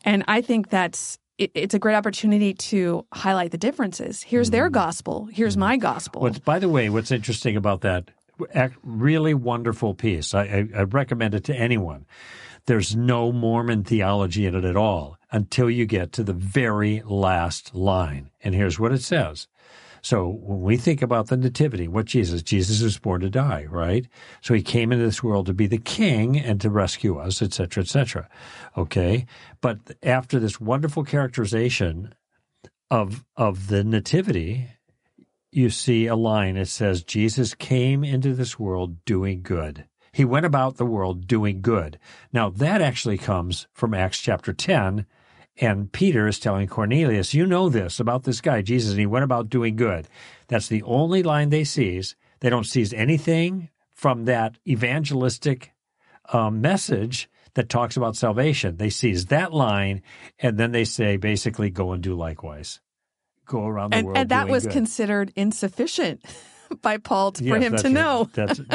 And 0.05 0.25
i 0.29 0.41
think 0.41 0.71
that's 0.71 1.19
it, 1.39 1.51
it's 1.55 1.75
a 1.75 1.79
great 1.79 1.95
opportunity 1.95 2.55
to 2.55 3.05
highlight 3.13 3.51
the 3.51 3.59
differences. 3.59 4.23
Here's 4.23 4.47
mm-hmm. 4.47 4.53
their 4.53 4.71
gospel. 4.71 5.27
Here's 5.27 5.55
mm-hmm. 5.55 5.61
my 5.61 5.77
gospel. 5.77 6.23
What's, 6.23 6.39
by 6.39 6.59
the 6.59 6.69
way 6.69 6.89
what's 6.89 7.11
interesting 7.11 7.57
about 7.57 7.83
that 7.83 8.11
really 8.83 9.35
wonderful 9.35 9.95
piece. 9.95 10.35
I, 10.35 10.43
I, 10.43 10.81
I 10.81 10.83
recommend 10.83 11.35
it 11.35 11.45
to 11.45 11.55
anyone. 11.55 12.07
There's 12.67 12.97
no 12.97 13.31
Mormon 13.31 13.85
theology 13.85 14.45
in 14.47 14.55
it 14.55 14.65
at 14.65 14.77
all 14.77 15.19
until 15.31 15.71
you 15.71 15.87
get 15.87 16.13
to 16.13 16.25
the 16.25 16.33
very 16.33 17.03
last 17.05 17.75
line. 17.75 18.31
And 18.43 18.55
here's 18.55 18.79
what 18.79 18.93
it 18.93 19.03
says. 19.03 19.47
So 20.03 20.29
when 20.29 20.63
we 20.63 20.77
think 20.77 21.03
about 21.03 21.29
the 21.29 21.37
nativity, 21.37 21.89
what 21.89 22.07
Jesus? 22.07 22.43
Jesus 22.43 22.81
was 22.81 22.99
born 22.99 23.23
to 23.23 23.31
die, 23.31 23.67
right? 23.69 24.07
So 24.41 24.55
he 24.55 24.63
came 24.63 24.93
into 24.93 25.05
this 25.05 25.23
world 25.23 25.47
to 25.47 25.53
be 25.53 25.67
the 25.67 25.79
king 25.79 26.39
and 26.39 26.61
to 26.61 26.71
rescue 26.71 27.19
us, 27.19 27.43
etc., 27.43 27.83
etc. 27.83 28.29
Okay. 28.77 29.27
But 29.61 29.79
after 30.05 30.39
this 30.39 30.61
wonderful 30.61 31.03
characterization 31.03 32.15
of, 32.89 33.25
of 33.37 33.67
the 33.67 33.83
nativity, 33.83 34.69
you 35.57 35.71
see 35.71 36.07
a 36.07 36.15
line. 36.17 36.57
It 36.57 36.69
says, 36.69 37.03
Jesus 37.03 37.55
came 37.55 38.05
into 38.05 38.35
this 38.35 38.59
world 38.59 39.05
doing 39.05 39.43
good. 39.43 39.87
He 40.13 40.25
went 40.25 40.47
about 40.47 40.77
the 40.77 40.87
world 40.87 41.27
doing 41.27 41.61
good. 41.61 41.99
Now, 42.33 42.51
that 42.51 42.81
actually 42.81 43.19
comes 43.19 43.67
from 43.73 43.95
Acts 43.95 44.19
chapter 44.19 44.53
10. 44.53 45.07
And 45.59 45.91
Peter 45.91 46.27
is 46.27 46.39
telling 46.39 46.69
Cornelius, 46.69 47.33
You 47.33 47.47
know 47.47 47.69
this 47.71 47.99
about 47.99 48.25
this 48.25 48.43
guy, 48.43 48.61
Jesus, 48.61 48.91
and 48.91 49.01
he 49.01 49.07
went 49.07 49.25
about 49.25 49.49
doing 49.49 49.77
good. 49.77 50.07
That's 50.49 50.69
the 50.69 50.83
only 50.83 51.23
line 51.23 51.49
they 51.49 51.65
seize. 51.65 52.15
They 52.41 52.51
don't 52.51 52.65
seize 52.65 52.93
anything 52.93 53.71
from 53.95 54.27
that 54.27 54.59
evangelistic 54.69 55.73
um, 56.33 56.61
message 56.61 57.31
that 57.55 57.71
talks 57.71 57.97
about 57.97 58.17
salvation. 58.17 58.77
They 58.77 58.91
seize 58.91 59.27
that 59.27 59.55
line, 59.55 60.03
and 60.39 60.59
then 60.59 60.73
they 60.73 60.85
say, 60.85 61.17
basically, 61.17 61.71
go 61.71 61.93
and 61.93 62.03
do 62.03 62.15
likewise 62.15 62.81
go 63.47 63.67
around 63.67 63.91
the 63.91 63.99
and, 63.99 64.07
world. 64.07 64.19
And 64.19 64.29
that 64.31 64.49
was 64.49 64.65
good. 64.65 64.73
considered 64.73 65.33
insufficient 65.37 66.25
by 66.83 66.99
Paul 66.99 67.33
to, 67.33 67.45
yes, 67.45 67.55
for 67.55 67.61
him 67.61 67.77
to 67.77 67.89
know. 67.89 68.31
That's 68.33 68.61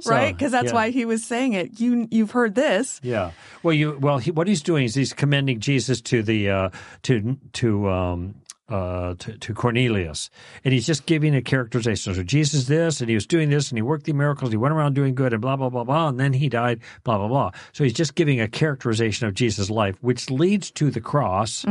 So, 0.00 0.10
right? 0.10 0.36
Because 0.36 0.52
that's 0.52 0.68
yeah. 0.68 0.74
why 0.74 0.90
he 0.90 1.04
was 1.04 1.24
saying 1.24 1.54
it. 1.54 1.80
You 1.80 2.06
you've 2.10 2.32
heard 2.32 2.54
this. 2.54 3.00
Yeah. 3.02 3.30
Well, 3.62 3.74
you 3.74 3.96
well, 3.98 4.18
he, 4.18 4.30
what 4.30 4.46
he's 4.46 4.62
doing 4.62 4.84
is 4.84 4.94
he's 4.94 5.12
commending 5.12 5.60
Jesus 5.60 6.00
to 6.02 6.22
the 6.22 6.50
uh, 6.50 6.70
to 7.04 7.38
to 7.54 7.88
um, 7.88 8.34
uh, 8.68 9.14
to, 9.18 9.36
to 9.38 9.54
Cornelius, 9.54 10.30
and 10.64 10.72
he's 10.72 10.86
just 10.86 11.04
giving 11.06 11.34
a 11.34 11.42
characterization. 11.42 12.14
So 12.14 12.22
Jesus 12.22 12.66
this, 12.66 13.00
and 13.00 13.08
he 13.08 13.14
was 13.14 13.26
doing 13.26 13.50
this, 13.50 13.70
and 13.70 13.78
he 13.78 13.82
worked 13.82 14.06
the 14.06 14.12
miracles. 14.12 14.50
He 14.50 14.56
went 14.56 14.72
around 14.72 14.94
doing 14.94 15.14
good, 15.14 15.32
and 15.32 15.42
blah 15.42 15.56
blah 15.56 15.68
blah 15.68 15.84
blah, 15.84 16.08
and 16.08 16.18
then 16.18 16.32
he 16.32 16.48
died. 16.48 16.80
Blah 17.04 17.18
blah 17.18 17.28
blah. 17.28 17.50
So 17.72 17.84
he's 17.84 17.92
just 17.92 18.14
giving 18.14 18.40
a 18.40 18.48
characterization 18.48 19.26
of 19.26 19.34
Jesus' 19.34 19.68
life, 19.68 19.96
which 20.00 20.30
leads 20.30 20.70
to 20.72 20.90
the 20.90 21.00
cross 21.00 21.64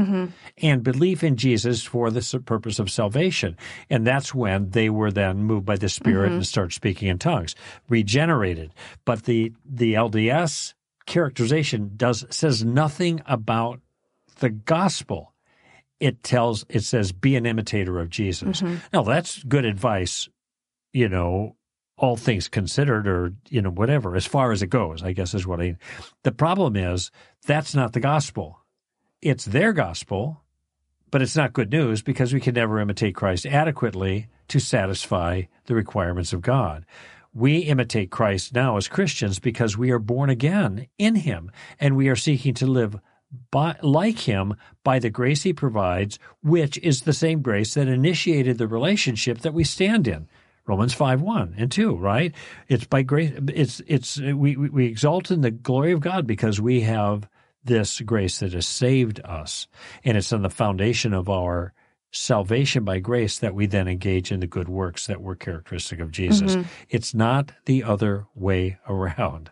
and 0.61 0.83
belief 0.83 1.23
in 1.23 1.37
Jesus 1.37 1.83
for 1.83 2.11
the 2.11 2.41
purpose 2.45 2.77
of 2.79 2.91
salvation. 2.91 3.57
And 3.89 4.05
that's 4.05 4.35
when 4.35 4.69
they 4.71 4.89
were 4.89 5.11
then 5.11 5.43
moved 5.43 5.65
by 5.65 5.77
the 5.77 5.89
Spirit 5.89 6.31
and 6.31 6.45
start 6.45 6.73
speaking 6.73 7.07
in 7.07 7.17
tongues, 7.19 7.55
regenerated. 7.89 8.73
But 9.05 9.23
the 9.23 9.53
the 9.65 9.93
LDS 9.93 10.73
characterization 11.05 11.93
does 11.95 12.25
says 12.29 12.63
nothing 12.63 13.21
about 13.25 13.79
the 14.39 14.49
gospel. 14.49 15.30
It 16.01 16.23
tells 16.23 16.65
it 16.67 16.81
says 16.81 17.11
be 17.11 17.35
an 17.35 17.45
imitator 17.45 17.99
of 17.99 18.09
Jesus. 18.09 18.61
Mm-hmm. 18.61 18.77
Now 18.91 19.03
that's 19.03 19.43
good 19.43 19.65
advice, 19.65 20.27
you 20.91 21.07
know, 21.07 21.55
all 21.95 22.17
things 22.17 22.47
considered 22.47 23.07
or 23.07 23.33
you 23.49 23.61
know 23.61 23.69
whatever 23.69 24.15
as 24.15 24.25
far 24.25 24.51
as 24.51 24.63
it 24.63 24.67
goes, 24.67 25.03
I 25.03 25.13
guess 25.13 25.35
is 25.35 25.45
what 25.45 25.61
I 25.61 25.77
The 26.23 26.31
problem 26.31 26.75
is 26.75 27.11
that's 27.45 27.75
not 27.75 27.93
the 27.93 27.99
gospel. 27.99 28.59
It's 29.21 29.45
their 29.45 29.71
gospel, 29.71 30.41
but 31.11 31.21
it's 31.21 31.35
not 31.35 31.53
good 31.53 31.71
news 31.71 32.01
because 32.01 32.33
we 32.33 32.41
can 32.41 32.55
never 32.55 32.79
imitate 32.79 33.13
Christ 33.13 33.45
adequately 33.45 34.27
to 34.47 34.59
satisfy 34.59 35.43
the 35.65 35.75
requirements 35.75 36.33
of 36.33 36.41
God. 36.41 36.85
We 37.33 37.59
imitate 37.59 38.09
Christ 38.09 38.53
now 38.53 38.77
as 38.77 38.87
Christians 38.87 39.37
because 39.37 39.77
we 39.77 39.91
are 39.91 39.99
born 39.99 40.31
again 40.31 40.87
in 40.97 41.15
Him 41.15 41.51
and 41.79 41.95
we 41.95 42.09
are 42.09 42.15
seeking 42.15 42.55
to 42.55 42.65
live 42.65 42.99
by, 43.51 43.77
like 43.81 44.19
Him 44.19 44.55
by 44.83 44.99
the 44.99 45.09
grace 45.09 45.43
He 45.43 45.53
provides, 45.53 46.19
which 46.41 46.77
is 46.79 47.01
the 47.01 47.13
same 47.13 47.41
grace 47.41 47.73
that 47.73 47.87
initiated 47.87 48.57
the 48.57 48.67
relationship 48.67 49.39
that 49.39 49.53
we 49.53 49.63
stand 49.63 50.07
in. 50.07 50.27
Romans 50.67 50.93
5 50.93 51.21
1 51.21 51.55
and 51.57 51.71
2, 51.71 51.95
right? 51.95 52.33
It's 52.67 52.85
by 52.85 53.01
grace, 53.01 53.33
it's, 53.53 53.81
it's, 53.87 54.19
we, 54.19 54.55
we 54.55 54.69
we 54.69 54.85
exalt 54.85 55.31
in 55.31 55.41
the 55.41 55.51
glory 55.51 55.91
of 55.91 56.01
God 56.01 56.27
because 56.27 56.61
we 56.61 56.81
have 56.81 57.27
this 57.63 57.99
grace 58.01 58.39
that 58.39 58.53
has 58.53 58.67
saved 58.67 59.19
us. 59.23 59.67
And 60.03 60.17
it's 60.17 60.31
on 60.33 60.41
the 60.41 60.49
foundation 60.49 61.13
of 61.13 61.29
our 61.29 61.73
salvation 62.11 62.83
by 62.83 62.99
grace 62.99 63.39
that 63.39 63.55
we 63.55 63.65
then 63.65 63.87
engage 63.87 64.31
in 64.31 64.39
the 64.39 64.47
good 64.47 64.67
works 64.67 65.07
that 65.07 65.21
were 65.21 65.35
characteristic 65.35 65.99
of 65.99 66.11
Jesus. 66.11 66.55
Mm-hmm. 66.55 66.67
It's 66.89 67.13
not 67.13 67.51
the 67.65 67.83
other 67.83 68.27
way 68.35 68.77
around. 68.87 69.51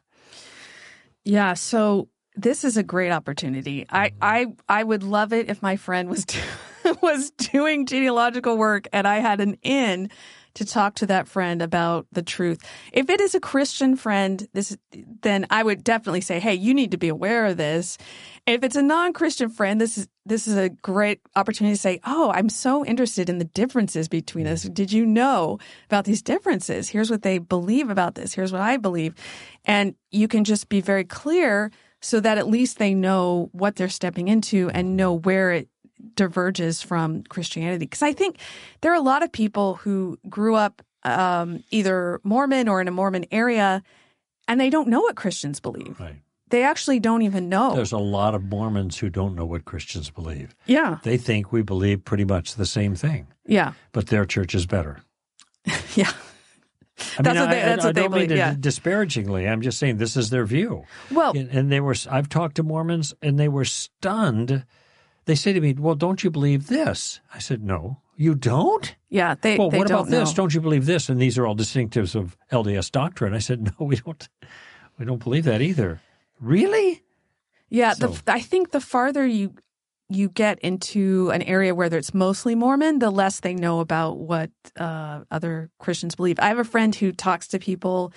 Yeah, 1.24 1.54
so 1.54 2.10
this 2.42 2.64
is 2.64 2.78
a 2.78 2.84
great 2.84 3.12
opportunity. 3.12 3.86
I 3.90 4.10
mm-hmm. 4.10 4.18
I 4.22 4.46
I 4.68 4.84
would 4.84 5.04
love 5.04 5.34
it 5.34 5.50
if 5.50 5.62
my 5.62 5.76
friend 5.76 6.10
was 6.10 6.26
do, 6.26 6.40
was 7.02 7.32
doing 7.32 7.86
genealogical 7.86 8.58
work 8.58 8.88
and 8.94 9.08
I 9.08 9.20
had 9.20 9.42
an 9.42 9.58
in 9.62 10.10
to 10.56 10.66
talk 10.66 10.96
to 10.96 11.06
that 11.06 11.28
friend 11.28 11.62
about 11.62 12.08
the 12.12 12.24
truth. 12.24 12.60
If 12.92 13.10
it 13.10 13.22
is 13.22 13.36
a 13.36 13.40
Christian 13.40 13.96
friend, 13.96 14.48
this 14.54 14.76
then 15.22 15.46
I 15.50 15.64
would 15.64 15.84
definitely 15.84 16.22
say, 16.22 16.40
"Hey, 16.40 16.56
you 16.56 16.74
need 16.74 16.92
to 16.92 16.98
be 16.98 17.08
aware 17.08 17.46
of 17.46 17.58
this." 17.58 17.98
If 18.48 18.64
it's 18.64 18.76
a 18.76 18.82
non-Christian 18.82 19.50
friend, 19.50 19.80
this 19.80 19.98
is 19.98 20.08
this 20.26 20.48
is 20.48 20.58
a 20.58 20.70
great 20.70 21.22
opportunity 21.36 21.76
to 21.76 21.82
say, 21.82 22.00
"Oh, 22.04 22.32
I'm 22.32 22.50
so 22.50 22.84
interested 22.86 23.30
in 23.30 23.38
the 23.38 23.46
differences 23.46 24.08
between 24.08 24.48
us. 24.48 24.64
Mm-hmm. 24.64 24.74
Did 24.74 24.92
you 24.92 25.06
know 25.06 25.60
about 25.86 26.06
these 26.06 26.22
differences? 26.22 26.90
Here's 26.90 27.12
what 27.12 27.22
they 27.22 27.38
believe 27.38 27.90
about 27.90 28.16
this. 28.16 28.34
Here's 28.34 28.52
what 28.52 28.62
I 28.62 28.78
believe." 28.78 29.14
And 29.66 29.96
you 30.10 30.28
can 30.28 30.44
just 30.44 30.68
be 30.70 30.82
very 30.82 31.04
clear 31.04 31.72
so 32.02 32.20
that 32.20 32.38
at 32.38 32.48
least 32.48 32.78
they 32.78 32.94
know 32.94 33.50
what 33.52 33.76
they're 33.76 33.90
stepping 33.90 34.28
into 34.28 34.70
and 34.72 34.96
know 34.96 35.14
where 35.14 35.52
it 35.52 35.68
diverges 36.16 36.82
from 36.82 37.24
Christianity. 37.24 37.86
Because 37.86 38.02
I 38.02 38.14
think 38.14 38.38
there 38.82 38.92
are 38.92 38.96
a 38.96 39.02
lot 39.02 39.24
of 39.24 39.32
people 39.32 39.76
who 39.76 40.18
grew 40.30 40.56
up 40.56 40.82
um, 41.04 41.64
either 41.72 42.20
Mormon 42.24 42.68
or 42.68 42.82
in 42.82 42.88
a 42.88 42.92
Mormon 42.92 43.26
area, 43.32 43.84
and 44.48 44.60
they 44.60 44.70
don't 44.70 44.88
know 44.88 45.02
what 45.02 45.16
Christians 45.16 45.60
believe. 45.60 46.00
Right. 46.00 46.16
They 46.50 46.64
actually 46.64 47.00
don't 47.00 47.22
even 47.22 47.48
know. 47.48 47.76
There's 47.76 47.92
a 47.92 48.00
lot 48.00 48.34
of 48.34 48.44
Mormons 48.44 48.98
who 48.98 49.10
don't 49.10 49.36
know 49.36 49.46
what 49.46 49.66
Christians 49.66 50.10
believe. 50.10 50.56
yeah, 50.66 50.98
They 51.04 51.18
think 51.18 51.52
we 51.52 51.62
believe 51.62 52.04
pretty 52.04 52.26
much 52.26 52.56
the 52.56 52.66
same 52.66 52.96
thing, 52.96 53.28
yeah, 53.46 53.74
but 53.92 54.08
their 54.08 54.26
church 54.26 54.56
is 54.56 54.66
better. 54.66 55.02
yeah. 55.96 56.12
I 57.18 57.22
That's 57.22 57.36
mean, 57.36 57.44
what 57.44 57.50
they- 57.52 57.62
I, 57.62 57.66
that's 57.66 57.84
I, 57.84 57.88
what 57.88 57.96
they 57.96 58.02
don't 58.02 58.12
mean 58.12 58.18
believe, 58.28 58.30
to 58.30 58.36
yeah. 58.38 58.56
disparagingly. 58.60 59.48
I'm 59.48 59.62
just 59.62 59.78
saying 59.80 59.98
this 59.98 60.16
is 60.18 60.30
their 60.30 60.46
view. 60.46 60.84
Well, 61.12 61.32
And, 61.38 61.50
and 61.50 61.72
they 61.72 61.80
were. 61.80 61.96
I've 62.10 62.30
talked 62.30 62.56
to 62.56 62.64
Mormons, 62.64 63.14
and 63.22 63.40
they 63.40 63.48
were 63.48 63.66
stunned. 63.66 64.66
They 65.26 65.36
say 65.36 65.54
to 65.54 65.62
me, 65.62 65.74
"Well, 65.78 65.96
don't 65.96 66.24
you 66.24 66.30
believe 66.32 66.68
this?" 66.68 67.20
I 67.34 67.40
said, 67.40 67.64
"No, 67.64 68.02
you 68.16 68.36
don't." 68.36 68.96
yeah. 69.10 69.36
They. 69.40 69.58
Well, 69.58 69.70
they 69.70 69.78
what 69.78 69.90
about 69.90 70.08
this? 70.10 70.34
Don't 70.34 70.54
you 70.54 70.62
believe 70.62 70.86
this? 70.86 71.08
And 71.10 71.22
these 71.22 71.38
are 71.38 71.46
all 71.46 71.56
distinctives 71.56 72.16
of 72.16 72.36
LDS 72.52 72.92
doctrine. 72.92 73.34
I 73.34 73.40
said, 73.40 73.64
"No, 73.80 73.86
we 73.86 73.96
don't. 73.98 74.28
We 74.98 75.06
don't 75.06 75.24
believe 75.24 75.46
that 75.46 75.62
either." 75.62 76.02
Really? 76.40 77.04
Yeah, 77.70 77.94
So- 77.94 78.08
the, 78.08 78.34
I 78.34 78.40
think 78.40 78.72
the 78.72 78.82
farther 78.82 79.26
you 79.26 79.54
you 80.10 80.30
get 80.30 80.60
into 80.60 81.30
an 81.32 81.42
area 81.44 81.76
where 81.76 81.94
it's 81.94 82.14
mostly 82.14 82.56
Mormon, 82.56 83.00
the 83.00 83.12
less 83.12 83.40
they 83.42 83.54
know 83.54 83.80
about 83.80 84.18
what 84.18 84.50
uh, 84.78 85.22
other 85.30 85.70
Christians 85.80 86.16
believe. 86.16 86.40
I 86.40 86.48
have 86.48 86.60
a 86.60 86.64
friend 86.64 86.94
who 86.96 87.12
talks 87.12 87.50
to 87.50 87.60
people 87.60 88.12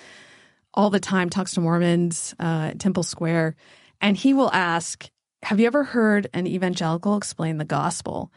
all 0.73 0.89
the 0.89 0.99
time, 0.99 1.29
talks 1.29 1.53
to 1.53 1.61
Mormons 1.61 2.33
uh, 2.39 2.71
at 2.71 2.79
Temple 2.79 3.03
Square, 3.03 3.55
and 4.01 4.17
he 4.17 4.33
will 4.33 4.51
ask, 4.51 5.09
"Have 5.43 5.59
you 5.59 5.67
ever 5.67 5.83
heard 5.83 6.27
an 6.33 6.47
evangelical 6.47 7.15
explain 7.15 7.57
the 7.57 7.65
gospel?" 7.65 8.31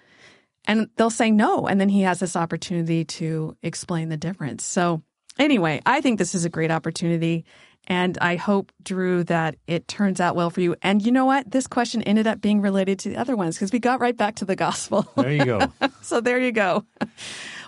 And 0.66 0.88
they'll 0.96 1.10
say 1.10 1.30
no, 1.30 1.66
and 1.66 1.80
then 1.80 1.88
he 1.88 2.02
has 2.02 2.18
this 2.18 2.36
opportunity 2.36 3.04
to 3.04 3.56
explain 3.62 4.08
the 4.08 4.16
difference. 4.16 4.64
So 4.64 5.02
anyway, 5.38 5.80
I 5.86 6.00
think 6.00 6.18
this 6.18 6.34
is 6.34 6.44
a 6.44 6.50
great 6.50 6.70
opportunity. 6.70 7.44
And 7.86 8.18
I 8.20 8.36
hope, 8.36 8.72
Drew, 8.82 9.24
that 9.24 9.56
it 9.66 9.86
turns 9.88 10.20
out 10.20 10.36
well 10.36 10.50
for 10.50 10.60
you. 10.60 10.76
And 10.82 11.04
you 11.04 11.12
know 11.12 11.24
what? 11.24 11.50
This 11.50 11.66
question 11.66 12.02
ended 12.02 12.26
up 12.26 12.40
being 12.40 12.60
related 12.60 12.98
to 13.00 13.08
the 13.08 13.16
other 13.16 13.36
ones 13.36 13.56
because 13.56 13.72
we 13.72 13.78
got 13.78 14.00
right 14.00 14.16
back 14.16 14.36
to 14.36 14.44
the 14.44 14.56
gospel. 14.56 15.06
There 15.16 15.32
you 15.32 15.44
go. 15.44 15.72
so 16.02 16.20
there 16.20 16.38
you 16.38 16.52
go. 16.52 16.84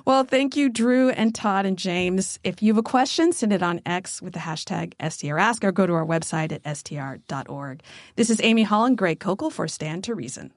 Well, 0.05 0.23
thank 0.25 0.57
you, 0.57 0.69
Drew 0.69 1.11
and 1.11 1.35
Todd 1.35 1.67
and 1.67 1.77
James. 1.77 2.39
If 2.45 2.63
you 2.63 2.73
have 2.73 2.79
a 2.79 2.83
question, 2.83 3.33
send 3.33 3.53
it 3.53 3.63
on 3.63 3.81
X 3.85 4.23
with 4.23 4.33
the 4.33 4.39
hashtag 4.39 4.95
STRask 5.01 5.65
or 5.65 5.73
go 5.73 5.87
to 5.87 5.93
our 5.95 6.07
website 6.07 6.53
at 6.53 6.77
str.org. 6.77 7.83
This 8.17 8.31
is 8.31 8.41
Amy 8.43 8.63
Hall 8.63 8.85
and, 8.85 8.97
Greg 8.97 9.19
Koukl 9.19 9.51
for 9.51 9.67
Stand 9.67 10.05
to 10.05 10.15
Reason. 10.15 10.53